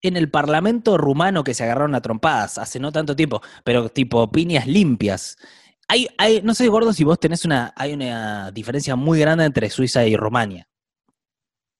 en 0.03 0.17
el 0.17 0.31
Parlamento 0.31 0.97
rumano 0.97 1.43
que 1.45 1.55
se 1.55 1.65
agarraron 1.65 1.95
a 1.95 2.01
trompadas 2.01 2.59
hace 2.59 2.79
no 2.79 2.93
tanto 2.93 3.17
tiempo, 3.17 3.43
pero 3.65 3.89
tipo 3.89 4.31
piñas 4.31 4.67
limpias. 4.67 5.37
Hay, 5.89 6.07
hay, 6.19 6.43
no 6.43 6.55
sé, 6.55 6.69
Gordo, 6.69 6.93
si 6.93 7.03
vos 7.03 7.19
tenés 7.19 7.45
una, 7.47 7.73
hay 7.75 7.95
una 7.95 8.51
diferencia 8.51 8.95
muy 8.95 9.19
grande 9.19 9.45
entre 9.45 9.71
Suiza 9.71 10.07
y 10.07 10.17
Rumania. 10.17 10.69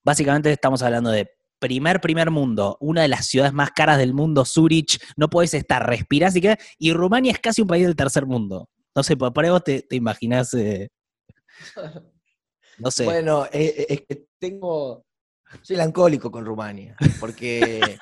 Básicamente 0.03 0.51
estamos 0.51 0.83
hablando 0.83 1.11
de 1.11 1.31
primer, 1.59 2.01
primer 2.01 2.31
mundo, 2.31 2.79
una 2.81 3.03
de 3.03 3.09
las 3.09 3.27
ciudades 3.27 3.53
más 3.53 3.71
caras 3.73 3.99
del 3.99 4.15
mundo, 4.15 4.47
Zurich, 4.47 4.99
no 5.17 5.29
podés 5.29 5.53
estar, 5.55 5.87
respirás 5.87 6.35
y 6.37 6.41
qué, 6.41 6.57
y 6.79 6.93
Rumania 6.93 7.33
es 7.33 7.39
casi 7.39 7.61
un 7.61 7.69
país 7.69 7.85
del 7.85 7.97
tercer 7.97 8.25
mundo. 8.25 8.71
No 8.95 9.03
sé, 9.03 9.17
por 9.17 9.45
ahí 9.45 9.51
vos 9.51 9.63
te, 9.63 9.83
te 9.83 9.97
imaginás, 9.97 10.55
eh, 10.55 10.89
no 12.79 12.91
sé. 12.91 13.05
Bueno, 13.05 13.45
eh, 13.47 13.75
eh, 13.79 13.87
es 13.91 14.01
que 14.03 14.27
tengo, 14.39 15.05
soy 15.63 15.77
melancólico 15.77 16.31
con 16.31 16.47
Rumania, 16.47 16.97
porque 17.21 17.99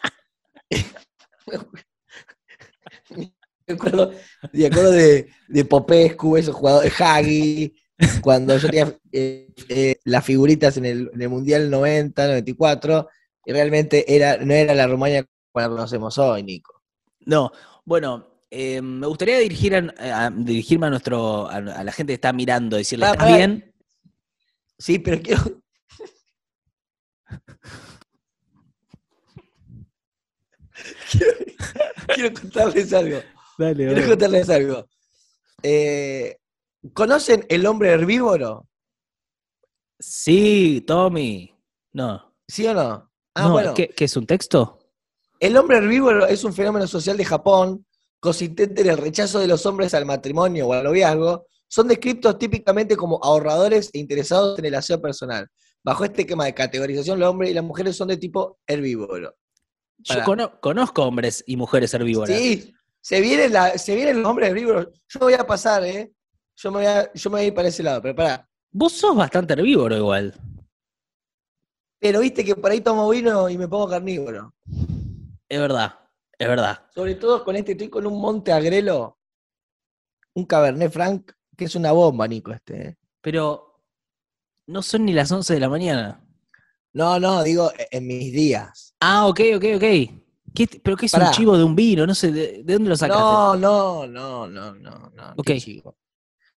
me 3.68 3.74
acuerdo, 3.74 4.12
me 4.52 4.66
acuerdo 4.66 4.90
de, 4.92 5.29
de 5.48 5.64
Popescu, 5.64 6.37
esos 6.37 6.55
jugadores, 6.55 6.92
Hagi, 7.00 7.74
cuando 8.20 8.57
yo 8.57 8.68
tenía 8.68 8.96
eh, 9.11 9.48
eh, 9.68 9.96
las 10.05 10.24
figuritas 10.24 10.76
en 10.76 10.85
el, 10.85 11.11
Mundial 11.29 11.68
90, 11.70 12.26
94, 12.26 13.09
y 13.44 13.52
realmente 13.52 14.14
era, 14.14 14.37
no 14.38 14.55
era 14.55 14.74
la 14.74 14.87
Rumania 14.87 15.22
que 15.22 15.29
conocemos 15.52 16.16
hoy, 16.18 16.42
Nico. 16.42 16.83
No, 17.20 17.50
bueno, 17.85 18.44
eh, 18.50 18.81
me 18.81 19.07
gustaría 19.07 19.38
dirigir 19.38 19.74
a, 19.74 20.31
dirigirme 20.31 20.87
a 20.87 20.90
nuestro, 20.90 21.48
a, 21.48 21.61
la 21.61 21.92
gente 21.92 22.12
que 22.12 22.14
está 22.14 22.33
mirando, 22.33 22.76
decirle, 22.76 23.07
¿estás 23.07 23.26
bien? 23.26 23.72
Sí, 24.79 24.98
pero 24.98 25.20
quiero. 25.22 25.42
quiero 32.14 32.40
contarles 32.40 32.92
algo. 32.92 33.18
Dale, 33.58 33.86
Quiero 33.86 34.08
contarles 34.08 34.50
algo. 34.50 34.86
Eh, 35.62 36.36
¿Conocen 36.92 37.44
el 37.48 37.66
hombre 37.66 37.90
herbívoro? 37.90 38.68
Sí, 39.98 40.84
Tommy. 40.86 41.54
No. 41.92 42.34
¿Sí 42.46 42.66
o 42.66 42.74
no? 42.74 43.10
Ah, 43.34 43.50
bueno. 43.50 43.74
¿qué, 43.74 43.92
es 43.98 44.16
un 44.16 44.26
texto? 44.26 44.78
El 45.40 45.56
hombre 45.56 45.78
herbívoro 45.78 46.26
es 46.26 46.44
un 46.44 46.52
fenómeno 46.52 46.86
social 46.86 47.16
de 47.16 47.24
Japón 47.24 47.86
consistente 48.20 48.82
en 48.82 48.90
el 48.90 48.98
rechazo 48.98 49.38
de 49.38 49.46
los 49.46 49.64
hombres 49.66 49.94
al 49.94 50.06
matrimonio 50.06 50.68
o 50.68 50.72
al 50.72 50.84
noviazgo. 50.84 51.46
Son 51.68 51.88
descritos 51.88 52.38
típicamente 52.38 52.96
como 52.96 53.18
ahorradores 53.22 53.90
e 53.92 53.98
interesados 53.98 54.58
en 54.58 54.66
el 54.66 54.74
aseo 54.74 55.00
personal. 55.00 55.48
Bajo 55.82 56.04
este 56.04 56.22
esquema 56.22 56.44
de 56.44 56.54
categorización, 56.54 57.18
los 57.18 57.28
hombres 57.28 57.50
y 57.50 57.54
las 57.54 57.64
mujeres 57.64 57.96
son 57.96 58.08
de 58.08 58.16
tipo 58.16 58.58
herbívoro. 58.66 59.34
Yo 59.98 60.16
conozco 60.60 61.02
hombres 61.02 61.42
y 61.46 61.56
mujeres 61.56 61.92
herbívoras. 61.94 62.38
Sí, 62.38 62.74
se 63.06 63.20
viene, 63.20 63.48
la, 63.48 63.78
se 63.78 63.94
viene 63.94 64.10
el 64.10 64.20
nombre 64.20 64.46
del 64.46 64.56
libro. 64.56 64.92
Yo 65.06 65.20
voy 65.20 65.34
a 65.34 65.46
pasar, 65.46 65.84
¿eh? 65.84 66.12
Yo 66.56 66.72
me 66.72 66.78
voy 66.78 66.86
a, 66.86 67.12
yo 67.12 67.30
me 67.30 67.36
voy 67.36 67.44
a 67.44 67.46
ir 67.46 67.54
para 67.54 67.68
ese 67.68 67.84
lado, 67.84 68.02
pero 68.02 68.16
pará. 68.16 68.50
Vos 68.72 68.94
sos 68.94 69.14
bastante 69.14 69.52
herbívoro 69.52 69.96
igual. 69.96 70.34
Pero 72.00 72.18
viste 72.18 72.44
que 72.44 72.56
por 72.56 72.68
ahí 72.68 72.80
tomo 72.80 73.08
vino 73.08 73.48
y 73.48 73.56
me 73.56 73.68
pongo 73.68 73.88
carnívoro. 73.88 74.52
Es 75.48 75.60
verdad, 75.60 76.00
es 76.36 76.48
verdad. 76.48 76.84
Sobre 76.92 77.14
todo 77.14 77.44
con 77.44 77.54
este, 77.54 77.72
estoy 77.72 77.90
con 77.90 78.08
un 78.08 78.20
Monte 78.20 78.50
Agrelo, 78.50 79.20
un 80.34 80.44
Cabernet 80.44 80.90
Franc, 80.90 81.30
que 81.56 81.66
es 81.66 81.76
una 81.76 81.92
bomba, 81.92 82.26
Nico, 82.26 82.50
este. 82.50 82.88
¿eh? 82.88 82.96
Pero 83.20 83.84
no 84.66 84.82
son 84.82 85.04
ni 85.04 85.12
las 85.12 85.30
11 85.30 85.54
de 85.54 85.60
la 85.60 85.68
mañana. 85.68 86.26
No, 86.92 87.20
no, 87.20 87.44
digo 87.44 87.70
en 87.76 88.04
mis 88.04 88.32
días. 88.32 88.96
Ah, 88.98 89.28
ok, 89.28 89.40
ok, 89.58 89.64
ok. 89.76 90.25
¿Pero 90.82 90.96
qué 90.96 91.06
es 91.06 91.14
un 91.14 91.30
chivo 91.32 91.56
de 91.56 91.64
un 91.64 91.76
vino? 91.76 92.06
No 92.06 92.14
sé, 92.14 92.32
¿de, 92.32 92.62
dónde 92.64 92.90
lo 92.90 92.96
sacaste? 92.96 93.22
No, 93.22 93.56
no, 93.56 94.06
no, 94.06 94.46
no, 94.46 94.74
no, 94.74 95.12
no. 95.14 95.34
Chivo. 95.58 95.96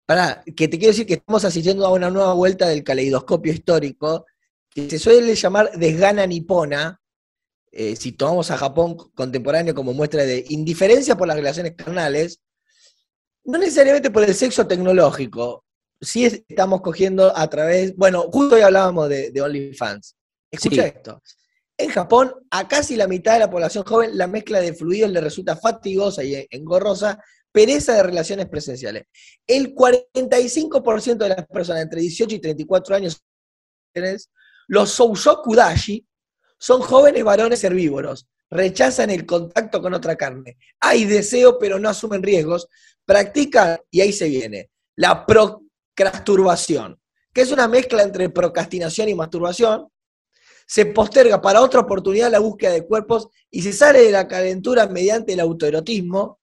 Pará, 0.05 0.43
que 0.43 0.67
te 0.67 0.77
quiero 0.79 0.91
decir 0.91 1.05
que 1.05 1.15
estamos 1.15 1.45
asistiendo 1.45 1.85
a 1.85 1.93
una 1.93 2.09
nueva 2.09 2.33
vuelta 2.33 2.67
del 2.67 2.83
caleidoscopio 2.83 3.53
histórico, 3.53 4.25
que 4.69 4.89
se 4.89 4.97
suele 4.97 5.35
llamar 5.35 5.71
desgana 5.77 6.25
nipona, 6.25 6.99
eh, 7.71 7.95
si 7.95 8.13
tomamos 8.13 8.49
a 8.49 8.57
Japón 8.57 8.97
contemporáneo 9.13 9.75
como 9.75 9.93
muestra 9.93 10.23
de 10.23 10.43
indiferencia 10.49 11.15
por 11.15 11.27
las 11.27 11.37
relaciones 11.37 11.75
carnales, 11.75 12.41
no 13.43 13.59
necesariamente 13.59 14.09
por 14.09 14.23
el 14.23 14.33
sexo 14.33 14.65
tecnológico, 14.65 15.63
sí 16.01 16.25
estamos 16.25 16.81
cogiendo 16.81 17.35
a 17.35 17.47
través, 17.49 17.95
bueno, 17.95 18.23
justo 18.31 18.55
hoy 18.55 18.61
hablábamos 18.61 19.09
de, 19.09 19.41
OnlyFans. 19.41 20.15
Escucha 20.51 20.87
esto. 20.87 21.21
En 21.79 21.89
Japón, 21.91 22.33
a 22.51 22.67
casi 22.67 22.97
la 22.97 23.07
mitad 23.07 23.33
de 23.33 23.39
la 23.39 23.49
población 23.49 23.85
joven, 23.85 24.17
la 24.17 24.27
mezcla 24.27 24.59
de 24.59 24.73
fluidos 24.73 25.11
le 25.11 25.21
resulta 25.21 25.55
fatigosa 25.55 26.21
y 26.25 26.45
engorrosa, 26.49 27.23
pereza 27.53 27.93
de 27.93 28.03
relaciones 28.03 28.49
presenciales. 28.49 29.05
El 29.47 29.73
45% 29.73 31.15
de 31.15 31.29
las 31.29 31.47
personas 31.47 31.83
entre 31.83 32.01
18 32.01 32.35
y 32.35 32.39
34 32.39 32.95
años, 32.97 33.23
los 34.67 34.91
Soushokudashi, 34.91 36.05
son 36.57 36.81
jóvenes 36.81 37.23
varones 37.23 37.63
herbívoros, 37.63 38.27
rechazan 38.49 39.09
el 39.09 39.25
contacto 39.25 39.81
con 39.81 39.93
otra 39.93 40.17
carne. 40.17 40.57
Hay 40.81 41.05
deseo, 41.05 41.57
pero 41.57 41.79
no 41.79 41.87
asumen 41.87 42.21
riesgos. 42.21 42.67
Practican, 43.05 43.79
y 43.89 44.01
ahí 44.01 44.11
se 44.11 44.27
viene, 44.27 44.69
la 44.97 45.25
procrasturbación, 45.25 46.99
que 47.33 47.39
es 47.39 47.53
una 47.53 47.69
mezcla 47.69 48.03
entre 48.03 48.29
procrastinación 48.29 49.07
y 49.07 49.15
masturbación. 49.15 49.87
Se 50.69 50.85
posterga 50.85 51.41
para 51.41 51.63
otra 51.63 51.79
oportunidad 51.79 52.29
la 52.29 52.37
búsqueda 52.37 52.73
de 52.73 52.85
cuerpos 52.85 53.29
y 53.49 53.63
se 53.63 53.73
sale 53.73 54.03
de 54.03 54.11
la 54.11 54.27
calentura 54.27 54.85
mediante 54.85 55.33
el 55.33 55.39
autoerotismo. 55.39 56.39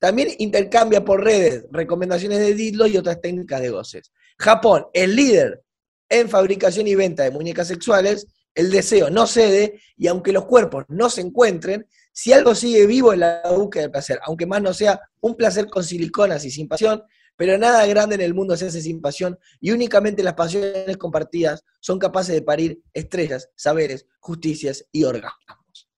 También 0.00 0.30
intercambia 0.38 1.04
por 1.04 1.22
redes 1.22 1.64
recomendaciones 1.70 2.40
de 2.40 2.54
dildos 2.54 2.90
y 2.90 2.96
otras 2.96 3.20
técnicas 3.20 3.60
de 3.60 3.70
goces. 3.70 4.10
Japón, 4.40 4.86
el 4.92 5.14
líder 5.14 5.62
en 6.08 6.28
fabricación 6.28 6.88
y 6.88 6.96
venta 6.96 7.22
de 7.22 7.30
muñecas 7.30 7.68
sexuales, 7.68 8.26
el 8.56 8.72
deseo 8.72 9.08
no 9.08 9.24
cede 9.28 9.80
y 9.96 10.08
aunque 10.08 10.32
los 10.32 10.46
cuerpos 10.46 10.84
no 10.88 11.08
se 11.08 11.20
encuentren, 11.20 11.86
si 12.10 12.32
algo 12.32 12.56
sigue 12.56 12.86
vivo 12.86 13.12
en 13.12 13.20
la 13.20 13.42
búsqueda 13.56 13.82
del 13.82 13.92
placer, 13.92 14.18
aunque 14.24 14.46
más 14.46 14.60
no 14.60 14.74
sea 14.74 15.00
un 15.20 15.36
placer 15.36 15.68
con 15.68 15.84
siliconas 15.84 16.44
y 16.44 16.50
sin 16.50 16.66
pasión, 16.66 17.04
pero 17.38 17.56
nada 17.56 17.86
grande 17.86 18.16
en 18.16 18.20
el 18.20 18.34
mundo 18.34 18.56
se 18.56 18.66
hace 18.66 18.82
sin 18.82 19.00
pasión 19.00 19.38
y 19.60 19.70
únicamente 19.70 20.24
las 20.24 20.34
pasiones 20.34 20.96
compartidas 20.96 21.64
son 21.78 22.00
capaces 22.00 22.34
de 22.34 22.42
parir 22.42 22.82
estrellas, 22.92 23.48
saberes, 23.54 24.06
justicias 24.18 24.84
y 24.90 25.04
orgasmos. 25.04 25.88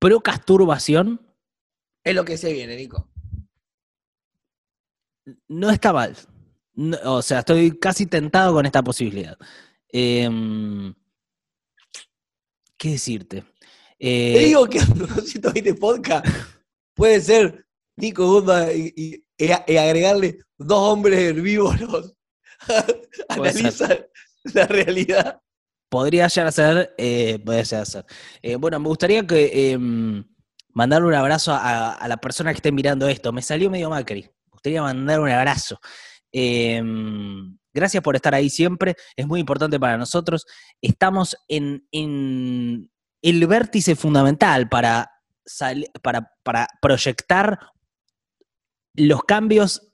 ¿Procasturbación? 0.00 1.24
Es 2.02 2.16
lo 2.16 2.24
que 2.24 2.36
se 2.36 2.52
viene, 2.52 2.74
Nico. 2.74 3.08
No 5.46 5.70
está 5.70 5.92
mal. 5.92 6.16
o 7.04 7.22
sea, 7.22 7.38
estoy 7.38 7.78
casi 7.78 8.06
tentado 8.06 8.52
con 8.52 8.66
esta 8.66 8.82
posibilidad. 8.82 9.38
Eh, 9.92 10.28
¿Qué 12.76 12.90
decirte? 12.90 13.42
Te 14.00 14.42
eh, 14.42 14.46
digo 14.46 14.66
que 14.66 14.80
220 14.96 15.74
podcast 15.74 16.26
puede 16.92 17.20
ser 17.20 17.68
Nico 17.96 18.26
Guzmán 18.26 18.70
y, 18.74 19.24
agregarle 19.38 20.40
dos 20.58 20.78
hombres 20.78 21.18
herbívoros. 21.18 22.14
Analizan 23.28 24.06
la 24.54 24.66
realidad. 24.66 25.40
Podría 25.88 26.28
ya 26.28 26.50
ser, 26.52 26.94
eh, 26.98 27.38
podría 27.38 27.64
ser. 27.64 28.04
Eh, 28.42 28.56
bueno, 28.56 28.78
me 28.78 28.88
gustaría 28.88 29.26
que 29.26 29.72
em, 29.72 30.24
mandar 30.74 31.02
un 31.02 31.14
abrazo 31.14 31.52
a, 31.54 32.06
la 32.06 32.16
persona 32.18 32.52
que 32.52 32.56
esté 32.56 32.72
mirando 32.72 33.08
esto. 33.08 33.32
Me 33.32 33.40
salió 33.40 33.70
medio 33.70 33.88
Macri. 33.88 34.22
Me 34.22 34.50
gustaría 34.50 34.82
mandar 34.82 35.20
un 35.20 35.30
abrazo. 35.30 35.80
Em, 36.30 37.58
Gracias 37.78 38.02
por 38.02 38.16
estar 38.16 38.34
ahí 38.34 38.50
siempre, 38.50 38.96
es 39.14 39.24
muy 39.24 39.38
importante 39.38 39.78
para 39.78 39.96
nosotros. 39.96 40.46
Estamos 40.82 41.36
en, 41.46 41.86
el 41.92 43.46
vértice 43.46 43.94
fundamental 43.94 44.68
para, 44.68 45.08
para, 46.02 46.32
para 46.42 46.66
proyectar 46.82 47.60
los 48.94 49.22
cambios 49.22 49.87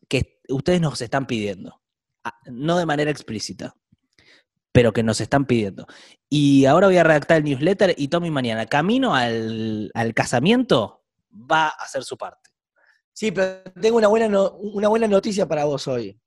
ustedes 0.48 0.80
nos 0.80 1.00
están 1.00 1.26
pidiendo. 1.26 1.80
Ah, 2.24 2.38
no 2.46 2.78
de 2.78 2.86
manera 2.86 3.10
explícita, 3.10 3.74
pero 4.72 4.92
que 4.92 5.02
nos 5.02 5.20
están 5.20 5.46
pidiendo. 5.46 5.86
Y 6.28 6.64
ahora 6.64 6.86
voy 6.86 6.96
a 6.96 7.04
redactar 7.04 7.38
el 7.38 7.44
newsletter 7.44 7.94
y 7.96 8.08
Tommy 8.08 8.30
mañana, 8.30 8.66
camino 8.66 9.14
al, 9.14 9.90
casamiento, 10.14 11.04
va 11.30 11.66
a 11.66 11.84
hacer 11.84 12.02
su 12.04 12.16
parte. 12.16 12.50
Sí, 13.12 13.30
pero 13.30 13.62
tengo 13.80 13.98
una 13.98 14.08
buena, 14.08 14.26
una 14.26 14.88
buena 14.88 15.06
noticia 15.06 15.46
para 15.46 15.64
vos 15.64 15.86
hoy. 15.86 16.18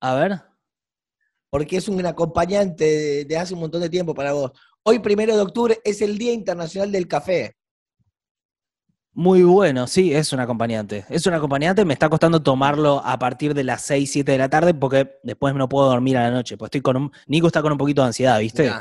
A 0.00 0.14
ver 0.14 0.54
porque 1.54 1.76
es 1.76 1.86
un 1.86 2.04
acompañante 2.04 3.24
de, 3.26 3.36
hace 3.36 3.54
un 3.54 3.60
montón 3.60 3.80
de 3.80 3.88
tiempo 3.88 4.12
para 4.12 4.32
vos. 4.32 4.50
Hoy, 4.82 4.98
primero 4.98 5.36
de 5.36 5.42
octubre, 5.42 5.80
es 5.84 6.02
el 6.02 6.18
Día 6.18 6.32
Internacional 6.32 6.90
del 6.90 7.06
Café. 7.06 7.54
Muy 9.14 9.42
bueno, 9.42 9.86
sí, 9.86 10.12
es 10.12 10.32
un 10.32 10.40
acompañante. 10.40 11.04
Es 11.08 11.26
un 11.26 11.34
acompañante, 11.34 11.84
me 11.84 11.92
está 11.92 12.08
costando 12.08 12.42
tomarlo 12.42 13.00
a 13.04 13.18
partir 13.18 13.54
de 13.54 13.64
las 13.64 13.82
6, 13.82 14.10
7 14.10 14.32
de 14.32 14.38
la 14.38 14.48
tarde 14.48 14.74
porque 14.74 15.18
después 15.22 15.54
no 15.54 15.68
puedo 15.68 15.88
dormir 15.88 16.16
a 16.16 16.22
la 16.22 16.30
noche. 16.30 16.56
Pues 16.56 16.68
estoy 16.68 16.80
con 16.80 16.96
un. 16.96 17.12
Nico 17.26 17.46
está 17.46 17.62
con 17.62 17.72
un 17.72 17.78
poquito 17.78 18.02
de 18.02 18.08
ansiedad, 18.08 18.38
¿viste? 18.40 18.72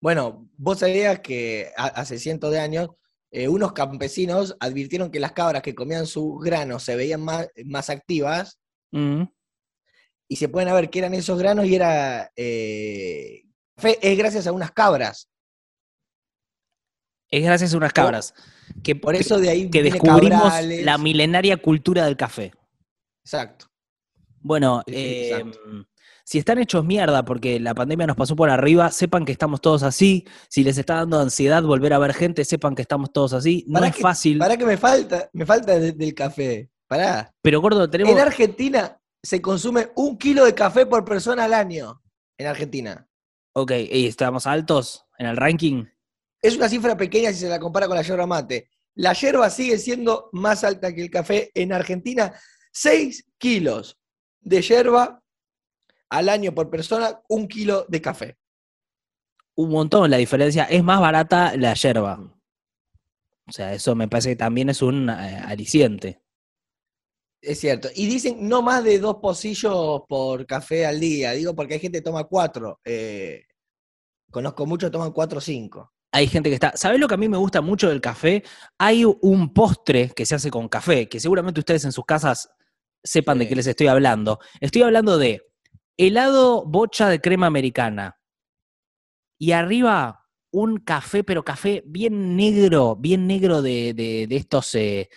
Bueno, 0.00 0.48
vos 0.56 0.78
sabías 0.78 1.20
que 1.20 1.70
hace 1.76 2.18
cientos 2.18 2.50
de 2.50 2.60
años 2.60 2.88
eh, 3.30 3.48
unos 3.48 3.72
campesinos 3.72 4.56
advirtieron 4.58 5.10
que 5.10 5.20
las 5.20 5.32
cabras 5.32 5.62
que 5.62 5.74
comían 5.74 6.06
sus 6.06 6.42
granos 6.42 6.82
se 6.82 6.96
veían 6.96 7.20
más, 7.20 7.48
más 7.64 7.90
activas. 7.90 8.58
Mm 8.90 9.24
y 10.30 10.36
se 10.36 10.48
pueden 10.48 10.72
ver 10.72 10.88
qué 10.90 11.00
eran 11.00 11.12
esos 11.12 11.36
granos 11.40 11.66
y 11.66 11.74
era 11.74 12.30
eh, 12.36 13.42
es 13.82 14.18
gracias 14.18 14.46
a 14.46 14.52
unas 14.52 14.70
cabras. 14.70 15.28
Es 17.30 17.44
gracias 17.44 17.74
a 17.74 17.76
unas 17.76 17.92
cabras. 17.92 18.34
Que, 18.82 18.96
por 18.96 19.14
eso 19.14 19.38
de 19.38 19.50
ahí 19.50 19.70
que 19.70 19.82
descubrimos 19.82 20.52
la 20.82 20.98
milenaria 20.98 21.56
cultura 21.56 22.04
del 22.04 22.16
café. 22.16 22.52
Exacto. 23.24 23.66
Bueno, 24.40 24.82
eh, 24.86 25.44
si 26.24 26.38
están 26.38 26.58
hechos 26.58 26.84
mierda 26.84 27.24
porque 27.24 27.60
la 27.60 27.74
pandemia 27.74 28.06
nos 28.06 28.16
pasó 28.16 28.34
por 28.34 28.50
arriba, 28.50 28.90
sepan 28.90 29.24
que 29.24 29.32
estamos 29.32 29.60
todos 29.60 29.82
así. 29.82 30.26
Si 30.48 30.64
les 30.64 30.78
está 30.78 30.94
dando 30.94 31.20
ansiedad 31.20 31.62
volver 31.62 31.92
a 31.92 31.98
ver 31.98 32.14
gente, 32.14 32.44
sepan 32.44 32.74
que 32.74 32.82
estamos 32.82 33.12
todos 33.12 33.32
así. 33.32 33.64
No 33.68 33.84
es 33.84 33.96
fácil. 33.96 34.38
Para 34.38 34.56
que 34.56 34.64
me 34.64 34.76
falta, 34.76 35.28
me 35.32 35.44
falta 35.44 35.78
del 35.78 36.14
café. 36.14 36.70
Pará. 36.86 37.32
Pero 37.42 37.60
gordo, 37.60 37.88
tenemos. 37.88 38.12
En 38.12 38.18
Argentina, 38.18 39.00
se 39.22 39.40
consume 39.40 39.90
un 39.94 40.18
kilo 40.18 40.44
de 40.44 40.54
café 40.54 40.86
por 40.86 41.04
persona 41.04 41.44
al 41.44 41.54
año 41.54 42.02
en 42.38 42.46
Argentina. 42.46 43.06
Ok, 43.52 43.72
¿y 43.90 44.06
estamos 44.06 44.46
altos 44.46 45.04
en 45.18 45.26
el 45.26 45.36
ranking? 45.36 45.84
Es 46.42 46.56
una 46.56 46.68
cifra 46.68 46.96
pequeña 46.96 47.32
si 47.32 47.40
se 47.40 47.48
la 47.48 47.60
compara 47.60 47.86
con 47.86 47.96
la 47.96 48.02
yerba 48.02 48.26
mate. 48.26 48.70
La 48.94 49.12
yerba 49.12 49.50
sigue 49.50 49.78
siendo 49.78 50.30
más 50.32 50.64
alta 50.64 50.94
que 50.94 51.02
el 51.02 51.10
café 51.10 51.50
en 51.54 51.72
Argentina. 51.72 52.32
6 52.72 53.26
kilos 53.38 53.98
de 54.40 54.62
yerba 54.62 55.22
al 56.08 56.28
año 56.28 56.54
por 56.54 56.70
persona, 56.70 57.20
un 57.28 57.46
kilo 57.46 57.86
de 57.88 58.00
café. 58.00 58.36
Un 59.54 59.70
montón 59.70 60.10
la 60.10 60.16
diferencia. 60.16 60.64
Es 60.64 60.82
más 60.82 61.00
barata 61.00 61.56
la 61.56 61.74
yerba. 61.74 62.18
O 63.46 63.52
sea, 63.52 63.74
eso 63.74 63.94
me 63.94 64.08
parece 64.08 64.30
que 64.30 64.36
también 64.36 64.70
es 64.70 64.82
un 64.82 65.08
eh, 65.08 65.42
aliciente. 65.44 66.22
Es 67.42 67.58
cierto. 67.60 67.88
Y 67.94 68.06
dicen 68.06 68.48
no 68.48 68.62
más 68.62 68.84
de 68.84 68.98
dos 68.98 69.16
pocillos 69.16 70.02
por 70.08 70.46
café 70.46 70.86
al 70.86 71.00
día. 71.00 71.32
Digo, 71.32 71.54
porque 71.54 71.74
hay 71.74 71.80
gente 71.80 71.98
que 71.98 72.04
toma 72.04 72.24
cuatro. 72.24 72.80
Eh, 72.84 73.44
conozco 74.30 74.66
muchos 74.66 74.88
que 74.88 74.92
toman 74.92 75.12
cuatro 75.12 75.38
o 75.38 75.40
cinco. 75.40 75.92
Hay 76.12 76.26
gente 76.26 76.48
que 76.48 76.54
está. 76.54 76.72
¿Sabes 76.76 76.98
lo 76.98 77.06
que 77.06 77.14
a 77.14 77.18
mí 77.18 77.28
me 77.28 77.36
gusta 77.36 77.60
mucho 77.60 77.88
del 77.88 78.00
café? 78.00 78.42
Hay 78.78 79.04
un 79.04 79.52
postre 79.52 80.10
que 80.10 80.26
se 80.26 80.34
hace 80.34 80.50
con 80.50 80.68
café, 80.68 81.08
que 81.08 81.20
seguramente 81.20 81.60
ustedes 81.60 81.84
en 81.84 81.92
sus 81.92 82.04
casas 82.04 82.50
sepan 83.02 83.38
de 83.38 83.48
qué 83.48 83.54
les 83.54 83.66
estoy 83.66 83.86
hablando. 83.86 84.40
Estoy 84.60 84.82
hablando 84.82 85.18
de 85.18 85.42
helado 85.96 86.64
bocha 86.66 87.08
de 87.08 87.20
crema 87.20 87.46
americana. 87.46 88.16
Y 89.38 89.52
arriba 89.52 90.26
un 90.52 90.78
café, 90.78 91.22
pero 91.22 91.44
café 91.44 91.82
bien 91.86 92.36
negro, 92.36 92.96
bien 92.96 93.26
negro 93.26 93.62
de, 93.62 93.94
de, 93.94 94.36
estos. 94.36 94.74
Eh, 94.74 95.08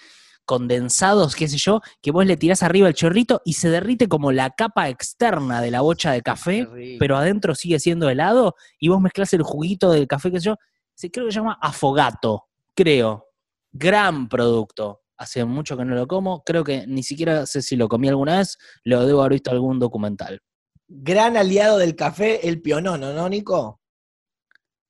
condensados, 0.45 1.35
qué 1.35 1.47
sé 1.47 1.57
yo, 1.57 1.81
que 2.01 2.11
vos 2.11 2.25
le 2.25 2.35
tirás 2.35 2.63
arriba 2.63 2.89
el 2.89 2.93
chorrito 2.93 3.41
y 3.45 3.53
se 3.53 3.69
derrite 3.69 4.07
como 4.07 4.31
la 4.33 4.49
capa 4.49 4.89
externa 4.89 5.61
de 5.61 5.71
la 5.71 5.81
bocha 5.81 6.11
de 6.11 6.21
café, 6.21 6.67
pero 6.99 7.15
adentro 7.15 7.55
sigue 7.55 7.79
siendo 7.79 8.09
helado, 8.09 8.55
y 8.77 8.89
vos 8.89 8.99
mezclas 8.99 9.33
el 9.33 9.43
juguito 9.43 9.89
del 9.91 10.05
café, 10.05 10.31
qué 10.31 10.39
sé 10.39 10.47
yo, 10.47 10.55
se 10.95 11.11
creo 11.11 11.25
que 11.25 11.31
se 11.31 11.39
llama 11.39 11.57
afogato, 11.61 12.49
creo. 12.75 13.27
Gran 13.71 14.29
producto. 14.29 15.01
Hace 15.17 15.45
mucho 15.45 15.77
que 15.77 15.85
no 15.85 15.95
lo 15.95 16.07
como, 16.07 16.43
creo 16.43 16.63
que 16.63 16.85
ni 16.87 17.03
siquiera 17.03 17.45
sé 17.45 17.61
si 17.61 17.75
lo 17.75 17.87
comí 17.87 18.07
alguna 18.07 18.39
vez, 18.39 18.57
lo 18.83 19.05
debo 19.05 19.21
haber 19.21 19.33
visto 19.33 19.51
algún 19.51 19.79
documental. 19.79 20.41
Gran 20.87 21.37
aliado 21.37 21.77
del 21.77 21.95
café, 21.95 22.47
el 22.47 22.61
pionono, 22.61 23.13
¿no, 23.13 23.29
Nico? 23.29 23.81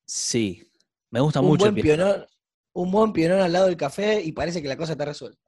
Sí, 0.05 0.71
me 1.11 1.19
gusta 1.19 1.41
mucho 1.41 1.67
el 1.67 1.75
pionono. 1.75 2.25
un 2.73 2.91
buen 2.91 3.13
pionono 3.13 3.43
al 3.43 3.53
lado 3.53 3.67
del 3.67 3.77
café 3.77 4.21
y 4.21 4.31
parece 4.31 4.61
que 4.61 4.67
la 4.67 4.77
cosa 4.77 4.93
está 4.93 5.05
resuelta. 5.05 5.42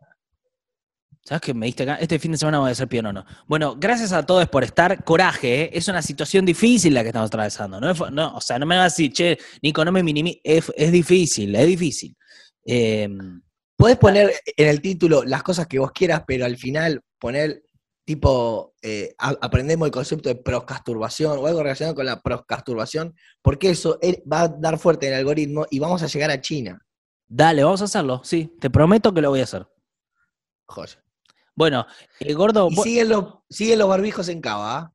¿Sabes 1.25 1.41
qué 1.41 1.53
me 1.53 1.65
diste 1.65 1.83
acá? 1.83 1.95
Este 1.95 2.19
fin 2.19 2.31
de 2.31 2.37
semana 2.37 2.59
voy 2.59 2.71
a 2.71 2.75
ser 2.75 2.87
no. 3.03 3.25
Bueno, 3.47 3.75
gracias 3.77 4.13
a 4.13 4.25
todos 4.25 4.47
por 4.47 4.63
estar. 4.63 5.03
Coraje, 5.03 5.63
¿eh? 5.63 5.69
es 5.73 5.87
una 5.87 6.01
situación 6.01 6.45
difícil 6.45 6.93
la 6.93 7.01
que 7.01 7.09
estamos 7.09 7.27
atravesando. 7.27 7.81
¿no? 7.81 7.93
no 8.11 8.35
o 8.35 8.41
sea, 8.41 8.59
no 8.59 8.67
me 8.67 8.75
vas 8.75 8.81
a 8.81 8.95
decir, 8.95 9.11
che, 9.11 9.37
Nico, 9.61 9.83
no 9.83 9.91
me 9.91 10.03
minimices. 10.03 10.41
Es, 10.43 10.71
es, 10.75 10.91
difícil, 10.91 11.55
es 11.55 11.65
difícil. 11.65 12.15
Eh, 12.63 13.09
Podés 13.77 13.97
poner 13.97 14.33
en 14.55 14.67
el 14.69 14.81
título 14.81 15.23
las 15.23 15.43
cosas 15.43 15.67
que 15.67 15.79
vos 15.79 15.91
quieras, 15.91 16.23
pero 16.25 16.45
al 16.45 16.55
final 16.57 17.01
poner 17.19 17.63
tipo, 18.05 18.73
eh, 18.81 19.13
aprendemos 19.17 19.87
el 19.87 19.91
concepto 19.91 20.29
de 20.29 20.35
proscasturbación 20.35 21.37
o 21.37 21.47
algo 21.47 21.61
relacionado 21.61 21.95
con 21.95 22.05
la 22.05 22.21
proscasturbación, 22.21 23.15
porque 23.41 23.71
eso 23.71 23.99
va 24.31 24.41
a 24.41 24.47
dar 24.47 24.77
fuerte 24.77 25.07
en 25.07 25.13
el 25.13 25.19
algoritmo 25.19 25.65
y 25.69 25.79
vamos 25.79 26.03
a 26.03 26.07
llegar 26.07 26.31
a 26.31 26.39
China. 26.39 26.79
Dale, 27.27 27.63
vamos 27.63 27.81
a 27.81 27.85
hacerlo, 27.85 28.21
sí, 28.23 28.55
te 28.59 28.69
prometo 28.69 29.13
que 29.13 29.21
lo 29.21 29.31
voy 29.31 29.41
a 29.41 29.43
hacer. 29.43 29.67
Joder. 30.67 31.04
Bueno, 31.55 31.85
el 32.19 32.31
eh, 32.31 32.33
gordo. 32.33 32.67
Y 32.69 32.75
siguen, 32.75 33.09
los, 33.09 33.25
siguen 33.49 33.79
los 33.79 33.87
barbijos 33.87 34.27
en 34.29 34.41
cava. 34.41 34.77
¿ah? 34.77 34.93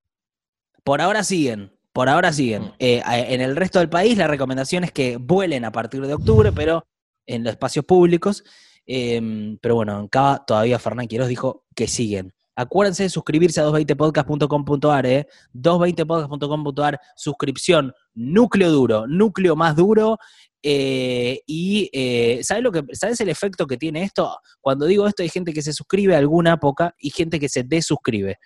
Por 0.85 1.01
ahora 1.01 1.25
siguen. 1.25 1.73
Por 1.93 2.09
ahora 2.09 2.33
siguen. 2.33 2.63
Mm. 2.63 2.75
Eh, 2.79 3.03
en 3.07 3.41
el 3.41 3.57
resto 3.57 3.79
del 3.79 3.89
país 3.89 4.17
la 4.17 4.29
recomendación 4.29 4.85
es 4.85 4.93
que 4.93 5.17
vuelen 5.17 5.65
a 5.65 5.73
partir 5.73 6.07
de 6.07 6.15
octubre, 6.15 6.53
pero 6.53 6.87
en 7.27 7.45
los 7.45 7.53
espacios 7.53 7.85
públicos. 7.85 8.45
Em, 8.87 9.59
pero 9.59 9.77
bueno, 9.77 10.01
en 10.01 10.09
Cava 10.09 10.45
todavía 10.45 10.79
Fernán 10.79 11.07
Quiroz 11.07 11.29
dijo 11.29 11.65
que 11.75 11.87
siguen. 11.87 12.33
Acuérdense 12.57 13.05
de 13.05 13.09
suscribirse 13.09 13.61
a 13.61 13.65
220podcast.com.ar, 13.65 15.07
¿eh? 15.07 15.27
220podcast.com.ar, 15.55 17.01
suscripción, 17.17 17.95
núcleo 18.15 18.71
duro, 18.71 19.07
núcleo 19.07 19.57
más 19.57 19.77
duro. 19.77 20.19
Eh, 20.63 21.41
y 21.47 21.89
eh, 21.93 22.41
¿sabes 22.43 22.63
lo 22.63 22.71
que 22.71 22.83
sabes 22.93 23.21
el 23.21 23.29
efecto 23.29 23.67
que 23.67 23.77
tiene 23.77 24.03
esto? 24.03 24.39
Cuando 24.61 24.87
digo 24.87 25.07
esto 25.07 25.23
hay 25.23 25.29
gente 25.29 25.53
que 25.53 25.63
se 25.63 25.73
suscribe 25.73 26.15
a 26.15 26.19
alguna 26.19 26.59
poca 26.59 26.95
y 26.99 27.11
gente 27.11 27.41
que 27.41 27.49
se 27.49 27.63
desuscribe. 27.63 28.39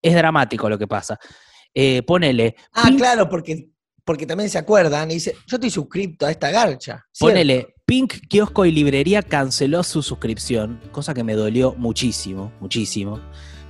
Es 0.00 0.14
dramático 0.14 0.68
lo 0.68 0.78
que 0.78 0.86
pasa. 0.86 1.18
Eh, 1.74 2.02
ponele. 2.02 2.54
Ah, 2.72 2.90
claro, 2.96 3.28
porque, 3.28 3.70
porque 4.04 4.26
también 4.26 4.48
se 4.48 4.58
acuerdan 4.58 5.10
y 5.10 5.14
dice, 5.14 5.34
yo 5.46 5.56
estoy 5.56 5.70
suscrito 5.70 6.26
a 6.26 6.30
esta 6.30 6.50
garcha. 6.50 7.04
Ponele, 7.18 7.74
Pink 7.84 8.28
Kiosco 8.28 8.64
y 8.64 8.72
Librería 8.72 9.22
canceló 9.22 9.82
su 9.82 10.02
suscripción, 10.02 10.80
cosa 10.92 11.14
que 11.14 11.24
me 11.24 11.34
dolió 11.34 11.74
muchísimo, 11.74 12.52
muchísimo. 12.60 13.20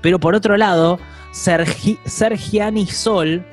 Pero 0.03 0.21
por 0.21 0.35
otro 0.35 0.57
lado, 0.57 0.99
Sergiani 1.33 2.87
Sol 2.87 3.45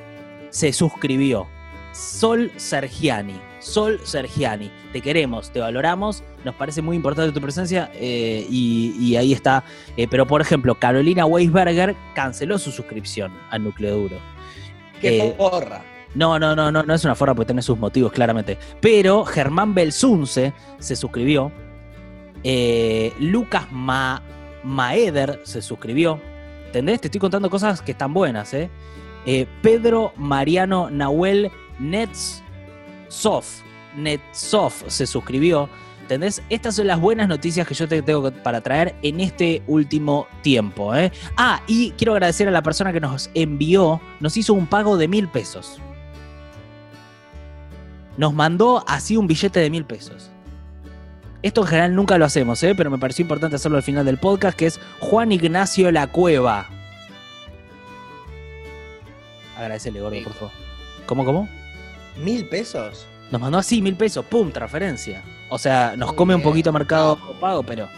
se 0.50 0.72
suscribió. 0.72 1.46
Sol 1.92 2.52
Sergiani. 2.56 3.40
Sol 3.66 4.00
Sergiani. 4.04 4.70
Te 4.92 5.00
queremos, 5.00 5.50
te 5.50 5.58
valoramos, 5.58 6.22
nos 6.44 6.54
parece 6.54 6.82
muy 6.82 6.94
importante 6.94 7.32
tu 7.32 7.40
presencia 7.40 7.90
eh, 7.94 8.46
y, 8.48 9.16
ahí 9.16 9.32
está. 9.32 9.64
Eh, 9.96 10.06
pero 10.08 10.24
por 10.26 10.40
ejemplo, 10.40 10.76
Carolina 10.76 11.26
Weisberger 11.26 11.96
canceló 12.14 12.58
su 12.58 12.70
suscripción 12.70 13.32
al 13.50 13.64
Núcleo 13.64 13.96
Duro. 13.96 14.16
¡Qué 15.00 15.34
porra! 15.36 15.82
No, 16.14 16.38
no, 16.38 16.54
no, 16.54 16.70
no, 16.70 16.82
no 16.84 16.94
es 16.94 17.04
una 17.04 17.14
forra 17.14 17.34
porque 17.34 17.48
tiene 17.48 17.60
sus 17.60 17.76
motivos, 17.76 18.12
claramente. 18.12 18.56
Pero 18.80 19.24
Germán 19.24 19.74
Belsunce 19.74 20.54
se 20.78 20.96
suscribió. 20.96 21.50
Eh, 22.44 23.12
Lucas 23.18 23.66
Maeder 23.72 25.40
se 25.42 25.60
suscribió. 25.60 26.20
¿Entendés? 26.66 27.00
Te 27.00 27.08
estoy 27.08 27.20
contando 27.20 27.50
cosas 27.50 27.82
que 27.82 27.92
están 27.92 28.14
buenas, 28.14 28.54
¿eh? 28.54 28.70
Pedro 29.60 30.12
Mariano 30.16 30.88
Nahuel 30.88 31.50
Nets 31.80 32.44
Sof, 33.08 33.62
Netsoft 33.96 34.84
se 34.88 35.06
suscribió. 35.06 35.68
¿Entendés? 36.02 36.40
Estas 36.50 36.76
son 36.76 36.86
las 36.86 37.00
buenas 37.00 37.26
noticias 37.26 37.66
que 37.66 37.74
yo 37.74 37.88
te 37.88 38.00
tengo 38.00 38.30
para 38.30 38.60
traer 38.60 38.94
en 39.02 39.18
este 39.18 39.64
último 39.66 40.28
tiempo. 40.40 40.94
¿eh? 40.94 41.10
Ah, 41.36 41.62
y 41.66 41.90
quiero 41.92 42.12
agradecer 42.12 42.46
a 42.46 42.52
la 42.52 42.62
persona 42.62 42.92
que 42.92 43.00
nos 43.00 43.28
envió, 43.34 44.00
nos 44.20 44.36
hizo 44.36 44.54
un 44.54 44.68
pago 44.68 44.96
de 44.96 45.08
mil 45.08 45.26
pesos. 45.26 45.80
Nos 48.16 48.32
mandó 48.32 48.84
así 48.86 49.16
un 49.16 49.26
billete 49.26 49.58
de 49.58 49.68
mil 49.68 49.84
pesos. 49.84 50.30
Esto 51.42 51.62
en 51.62 51.66
general 51.66 51.94
nunca 51.96 52.18
lo 52.18 52.24
hacemos, 52.24 52.62
¿eh? 52.62 52.74
pero 52.76 52.88
me 52.88 52.98
pareció 52.98 53.22
importante 53.22 53.56
hacerlo 53.56 53.76
al 53.76 53.82
final 53.82 54.06
del 54.06 54.18
podcast, 54.18 54.56
que 54.56 54.66
es 54.66 54.80
Juan 55.00 55.32
Ignacio 55.32 55.90
La 55.90 56.06
Cueva. 56.06 56.68
Agradecele, 59.58 60.00
gordo, 60.00 60.22
por 60.22 60.32
favor. 60.34 60.50
¿Cómo, 61.06 61.24
cómo? 61.24 61.48
¿Mil 62.18 62.46
pesos? 62.46 63.06
Nos 63.30 63.40
mandó 63.40 63.58
así, 63.58 63.82
mil 63.82 63.96
pesos, 63.96 64.24
¡pum! 64.24 64.50
Transferencia. 64.50 65.22
O 65.48 65.58
sea, 65.58 65.94
nos 65.96 66.12
come 66.12 66.34
un 66.34 66.42
poquito 66.42 66.72
mercado 66.72 67.18
pago, 67.40 67.62
pero 67.62 67.88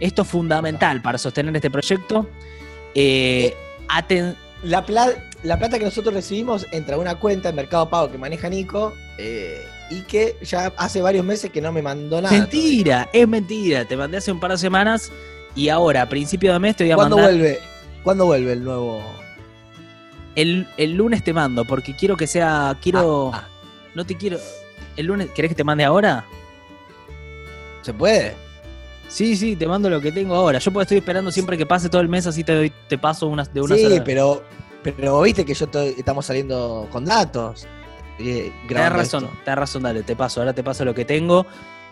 esto 0.00 0.22
es 0.22 0.28
fundamental 0.28 1.00
para 1.02 1.18
sostener 1.18 1.54
este 1.54 1.70
proyecto. 1.70 2.28
Eh, 2.94 3.54
la, 4.62 4.84
la, 5.42 5.58
plata 5.58 5.78
que 5.78 5.84
nosotros 5.84 6.14
recibimos 6.14 6.66
entra 6.72 6.96
a 6.96 6.98
una 6.98 7.16
cuenta 7.16 7.48
en 7.48 7.56
Mercado 7.56 7.88
Pago 7.88 8.10
que 8.10 8.18
maneja 8.18 8.48
Nico 8.48 8.92
eh, 9.18 9.64
y 9.90 10.02
que 10.02 10.36
ya 10.42 10.72
hace 10.76 11.00
varios 11.02 11.24
meses 11.24 11.50
que 11.50 11.60
no 11.60 11.72
me 11.72 11.82
mandó 11.82 12.20
nada. 12.20 12.36
Mentira, 12.36 13.08
es 13.12 13.26
mentira. 13.26 13.84
Te 13.84 13.96
mandé 13.96 14.18
hace 14.18 14.32
un 14.32 14.40
par 14.40 14.52
de 14.52 14.58
semanas 14.58 15.10
y 15.54 15.68
ahora, 15.68 16.02
a 16.02 16.08
principio 16.08 16.52
de 16.52 16.58
mes, 16.58 16.76
te 16.76 16.84
voy 16.84 16.92
a 16.92 16.96
¿Cuándo 16.96 17.16
Vuelve, 17.16 17.60
¿Cuándo 18.02 18.26
vuelve 18.26 18.52
el 18.52 18.64
nuevo? 18.64 19.02
El, 20.34 20.66
lunes 20.78 21.22
te 21.22 21.32
mando, 21.32 21.64
porque 21.64 21.94
quiero 21.94 22.16
que 22.16 22.26
sea. 22.26 22.76
Quiero. 22.80 23.32
Ah, 23.34 23.44
ah. 23.44 23.51
No 23.94 24.04
te 24.04 24.16
quiero. 24.16 24.38
El 24.96 25.06
lunes, 25.06 25.30
¿querés 25.34 25.50
que 25.50 25.54
te 25.54 25.64
mande 25.64 25.84
ahora? 25.84 26.24
¿Se 27.82 27.92
puede? 27.92 28.34
Sí, 29.08 29.36
sí, 29.36 29.56
te 29.56 29.66
mando 29.66 29.90
lo 29.90 30.00
que 30.00 30.10
tengo 30.10 30.34
ahora. 30.34 30.58
Yo 30.58 30.80
estoy 30.80 30.98
esperando 30.98 31.30
siempre 31.30 31.58
que 31.58 31.66
pase 31.66 31.88
todo 31.88 32.00
el 32.00 32.08
mes, 32.08 32.26
así 32.26 32.44
te, 32.44 32.54
doy, 32.54 32.72
te 32.88 32.96
paso 32.96 33.26
unas 33.26 33.52
de 33.52 33.60
una 33.60 33.76
Sí, 33.76 34.00
pero, 34.04 34.42
pero 34.82 35.20
viste 35.20 35.44
que 35.44 35.52
yo 35.52 35.66
estamos 35.96 36.24
saliendo 36.24 36.88
con 36.90 37.04
datos. 37.04 37.66
Eh, 38.18 38.52
tenés 38.68 38.92
razón, 38.92 39.28
tenés 39.44 39.58
razón, 39.58 39.82
dale, 39.82 40.02
te 40.02 40.16
paso. 40.16 40.40
Ahora 40.40 40.54
te 40.54 40.62
paso 40.62 40.84
lo 40.84 40.94
que 40.94 41.04
tengo. 41.04 41.46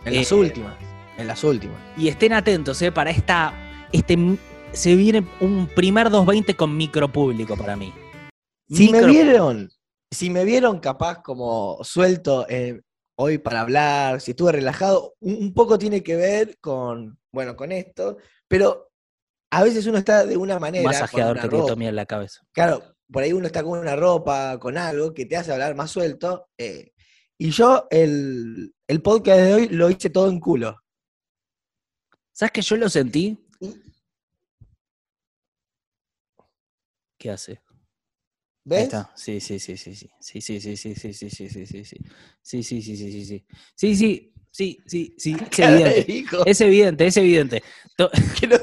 En 0.04 0.14
las 0.14 0.32
eh, 0.32 0.34
últimas. 0.34 0.74
En 1.18 1.26
las 1.26 1.44
últimas. 1.44 1.76
Y 1.96 2.08
estén 2.08 2.32
atentos, 2.32 2.80
eh, 2.80 2.90
para 2.90 3.10
esta. 3.10 3.52
Este, 3.92 4.16
se 4.72 4.94
viene 4.96 5.26
un 5.40 5.66
primer 5.66 6.04
220 6.04 6.54
con 6.56 6.76
micro 6.76 7.08
público 7.08 7.56
para 7.56 7.76
mí. 7.76 7.92
Si 8.68 8.90
me 8.90 9.04
vieron, 9.04 9.70
si 10.10 10.30
me 10.30 10.44
vieron 10.44 10.80
capaz 10.80 11.22
como 11.22 11.78
suelto 11.84 12.46
eh, 12.48 12.80
hoy 13.16 13.38
para 13.38 13.60
hablar, 13.60 14.20
si 14.20 14.32
estuve 14.32 14.52
relajado, 14.52 15.14
un, 15.20 15.52
poco 15.54 15.78
tiene 15.78 16.02
que 16.02 16.16
ver 16.16 16.58
con, 16.58 17.18
bueno, 17.32 17.54
con 17.54 17.70
esto, 17.70 18.16
pero 18.48 18.90
a 19.52 19.62
veces 19.62 19.86
uno 19.86 19.98
está 19.98 20.24
de 20.26 20.36
una 20.36 20.58
manera. 20.58 20.84
Masajeador 20.84 21.40
que 21.40 21.48
te 21.48 21.56
tomé 21.56 21.88
en 21.88 21.96
la 21.96 22.06
cabeza. 22.06 22.42
Claro, 22.52 22.96
por 23.10 23.22
ahí 23.22 23.32
uno 23.32 23.46
está 23.46 23.62
con 23.62 23.78
una 23.78 23.96
ropa, 23.96 24.58
con 24.58 24.78
algo 24.78 25.12
que 25.12 25.26
te 25.26 25.36
hace 25.36 25.52
hablar 25.52 25.74
más 25.74 25.90
suelto. 25.90 26.48
Eh, 26.56 26.92
y 27.38 27.50
yo 27.50 27.86
el, 27.90 28.74
el 28.86 29.02
podcast 29.02 29.40
de 29.40 29.54
hoy 29.54 29.68
lo 29.68 29.90
hice 29.90 30.10
todo 30.10 30.28
en 30.28 30.40
culo. 30.40 30.82
¿Sabes 32.32 32.52
que 32.52 32.62
yo 32.62 32.76
lo 32.76 32.88
sentí? 32.88 33.38
¿Qué 37.18 37.30
hace? 37.30 37.60
¿Ves? 38.64 38.82
está. 38.84 39.10
Sí, 39.14 39.40
sí, 39.40 39.58
sí, 39.58 39.76
sí, 39.76 39.94
sí. 39.94 40.10
Sí, 40.20 40.40
sí, 40.40 40.60
sí, 40.60 40.76
sí, 40.76 40.94
sí, 40.94 41.12
sí, 41.12 41.30
sí, 41.30 41.48
sí, 41.48 41.66
sí, 41.66 41.84
sí. 41.84 41.96
Sí, 42.42 42.62
sí, 42.62 42.82
sí, 42.82 42.96
sí, 42.96 43.12
sí, 43.12 43.24
sí. 43.24 43.46
Sí, 43.74 43.96
sí, 43.96 44.32
sí, 44.50 44.82
sí, 44.86 45.14
sí. 45.18 45.36
Es 45.50 45.58
evidente. 45.58 46.24
Es 46.46 46.60
evidente, 46.60 47.06
es 47.06 47.16
evidente. 47.16 47.62
Que 48.38 48.46
no, 48.46 48.56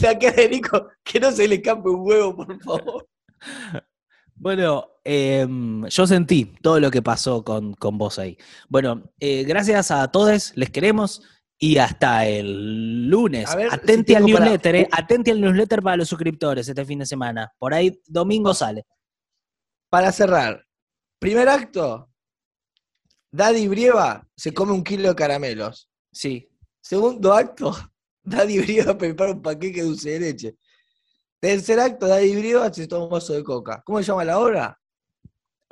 la 0.00 0.18
cara 0.18 0.36
de 0.36 0.48
Nico, 0.48 0.88
que 1.02 1.20
no 1.20 1.32
se 1.32 1.48
le 1.48 1.56
escape 1.56 1.88
un 1.88 2.06
huevo, 2.06 2.36
por 2.36 2.62
favor. 2.62 3.08
Bueno, 4.36 4.88
eh, 5.04 5.46
yo 5.88 6.06
sentí 6.06 6.44
todo 6.60 6.80
lo 6.80 6.90
que 6.90 7.02
pasó 7.02 7.44
con, 7.44 7.74
con 7.74 7.98
vos 7.98 8.18
ahí. 8.18 8.36
Bueno, 8.68 9.12
eh, 9.20 9.44
gracias 9.44 9.90
a 9.90 10.08
todos, 10.10 10.52
les 10.56 10.70
queremos 10.70 11.22
y 11.58 11.78
hasta 11.78 12.26
el 12.26 13.08
lunes. 13.08 13.48
Atente 13.48 14.16
al 14.16 14.26
newsletter, 14.26 14.74
eh, 14.74 14.88
atente 14.90 15.30
al 15.30 15.40
newsletter 15.40 15.82
para 15.82 15.96
los 15.96 16.08
suscriptores 16.08 16.68
este 16.68 16.84
fin 16.84 16.98
de 16.98 17.06
semana. 17.06 17.52
Por 17.58 17.72
ahí 17.74 18.00
domingo 18.06 18.52
sale. 18.52 18.84
Para 19.94 20.10
cerrar, 20.10 20.66
primer 21.20 21.48
acto, 21.48 22.10
Daddy 23.30 23.68
Brieva 23.68 24.26
se 24.34 24.52
come 24.52 24.72
un 24.72 24.82
kilo 24.82 25.08
de 25.08 25.14
caramelos. 25.14 25.88
Sí. 26.10 26.50
Segundo 26.80 27.32
acto, 27.32 27.72
Daddy 28.24 28.58
Brieva 28.58 28.98
prepara 28.98 29.30
un 29.30 29.40
paquete 29.40 29.82
de 29.82 29.86
dulce 29.86 30.10
de 30.10 30.18
leche. 30.18 30.56
Tercer 31.38 31.78
acto, 31.78 32.08
Daddy 32.08 32.34
Brieva 32.34 32.74
se 32.74 32.88
toma 32.88 33.04
un 33.04 33.10
vaso 33.10 33.34
de 33.34 33.44
coca. 33.44 33.84
¿Cómo 33.86 34.00
se 34.00 34.06
llama 34.06 34.24
la 34.24 34.40
obra? 34.40 34.80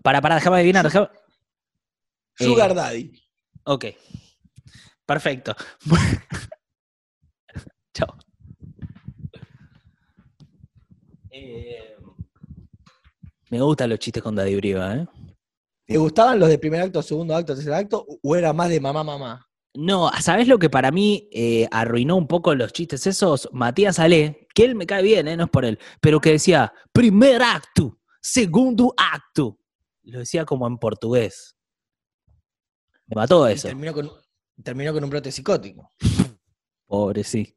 Para, 0.04 0.20
para, 0.20 0.36
déjame 0.36 0.58
adivinar. 0.58 0.88
Sugar 2.38 2.70
eh, 2.70 2.74
Daddy. 2.74 3.12
Ok. 3.64 3.86
Perfecto. 5.04 5.56
Chao. 7.92 8.16
Eh, 11.32 11.91
me 13.52 13.60
gustan 13.60 13.90
los 13.90 13.98
chistes 13.98 14.22
con 14.22 14.34
Daddy 14.34 14.56
Brieva, 14.56 14.96
¿eh? 14.96 15.06
¿Te 15.86 15.98
gustaban 15.98 16.38
los 16.40 16.48
de 16.48 16.58
primer 16.58 16.80
acto, 16.80 17.02
segundo 17.02 17.36
acto, 17.36 17.54
tercer 17.54 17.74
acto? 17.74 18.06
¿O 18.22 18.34
era 18.34 18.54
más 18.54 18.70
de 18.70 18.80
mamá, 18.80 19.04
mamá? 19.04 19.46
No, 19.74 20.10
¿sabes 20.22 20.48
lo 20.48 20.58
que 20.58 20.70
para 20.70 20.90
mí 20.90 21.28
eh, 21.30 21.68
arruinó 21.70 22.16
un 22.16 22.26
poco 22.26 22.54
los 22.54 22.72
chistes 22.72 23.06
esos? 23.06 23.50
Matías 23.52 23.98
Ale, 23.98 24.48
que 24.54 24.64
él 24.64 24.74
me 24.74 24.86
cae 24.86 25.02
bien, 25.02 25.28
¿eh? 25.28 25.36
no 25.36 25.44
es 25.44 25.50
por 25.50 25.66
él, 25.66 25.78
pero 26.00 26.18
que 26.18 26.30
decía, 26.30 26.72
primer 26.92 27.42
acto, 27.42 27.98
segundo 28.22 28.94
acto. 28.96 29.58
Lo 30.04 30.20
decía 30.20 30.46
como 30.46 30.66
en 30.66 30.78
portugués. 30.78 31.54
Me 33.06 33.16
mató 33.16 33.46
Y 33.50 33.52
eso. 33.52 33.68
terminó 33.68 33.92
con, 33.92 34.10
terminó 34.64 34.94
con 34.94 35.04
un 35.04 35.10
brote 35.10 35.30
psicótico. 35.30 35.90
Pobre, 36.86 37.22
sí. 37.22 37.54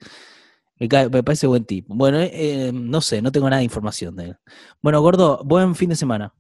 Me, 0.80 0.88
cae- 0.90 1.10
me 1.10 1.24
parece 1.24 1.48
buen 1.48 1.66
tipo. 1.66 1.94
Bueno, 1.96 2.20
eh, 2.20 2.30
eh, 2.68 2.72
no 2.74 3.00
sé, 3.02 3.22
no 3.22 3.32
tengo 3.32 3.50
nada 3.50 3.60
de 3.60 3.66
información 3.66 4.16
de 4.16 4.26
él. 4.26 4.38
Bueno, 4.82 5.02
gordo, 5.02 5.42
buen 5.46 5.74
fin 5.76 5.90
de 5.90 5.96
semana. 5.96 6.34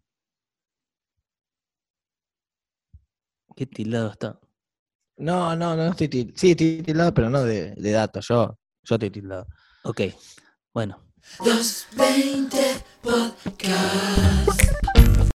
Qué 3.55 3.65
tildado 3.65 4.11
está. 4.11 4.39
No, 5.17 5.55
no, 5.55 5.75
no 5.77 5.87
estoy 5.87 6.09
tildado. 6.09 6.37
Sí, 6.37 6.51
estoy 6.51 6.81
tildado, 6.83 7.13
pero 7.13 7.29
no 7.29 7.43
de, 7.43 7.73
de 7.75 7.91
datos. 7.91 8.27
Yo, 8.27 8.57
yo 8.83 8.95
estoy 8.95 9.09
tildado. 9.09 9.47
Ok, 9.83 10.01
bueno. 10.73 11.01
Los 11.45 11.87
20 11.95 12.57
Podcast. 13.01 14.61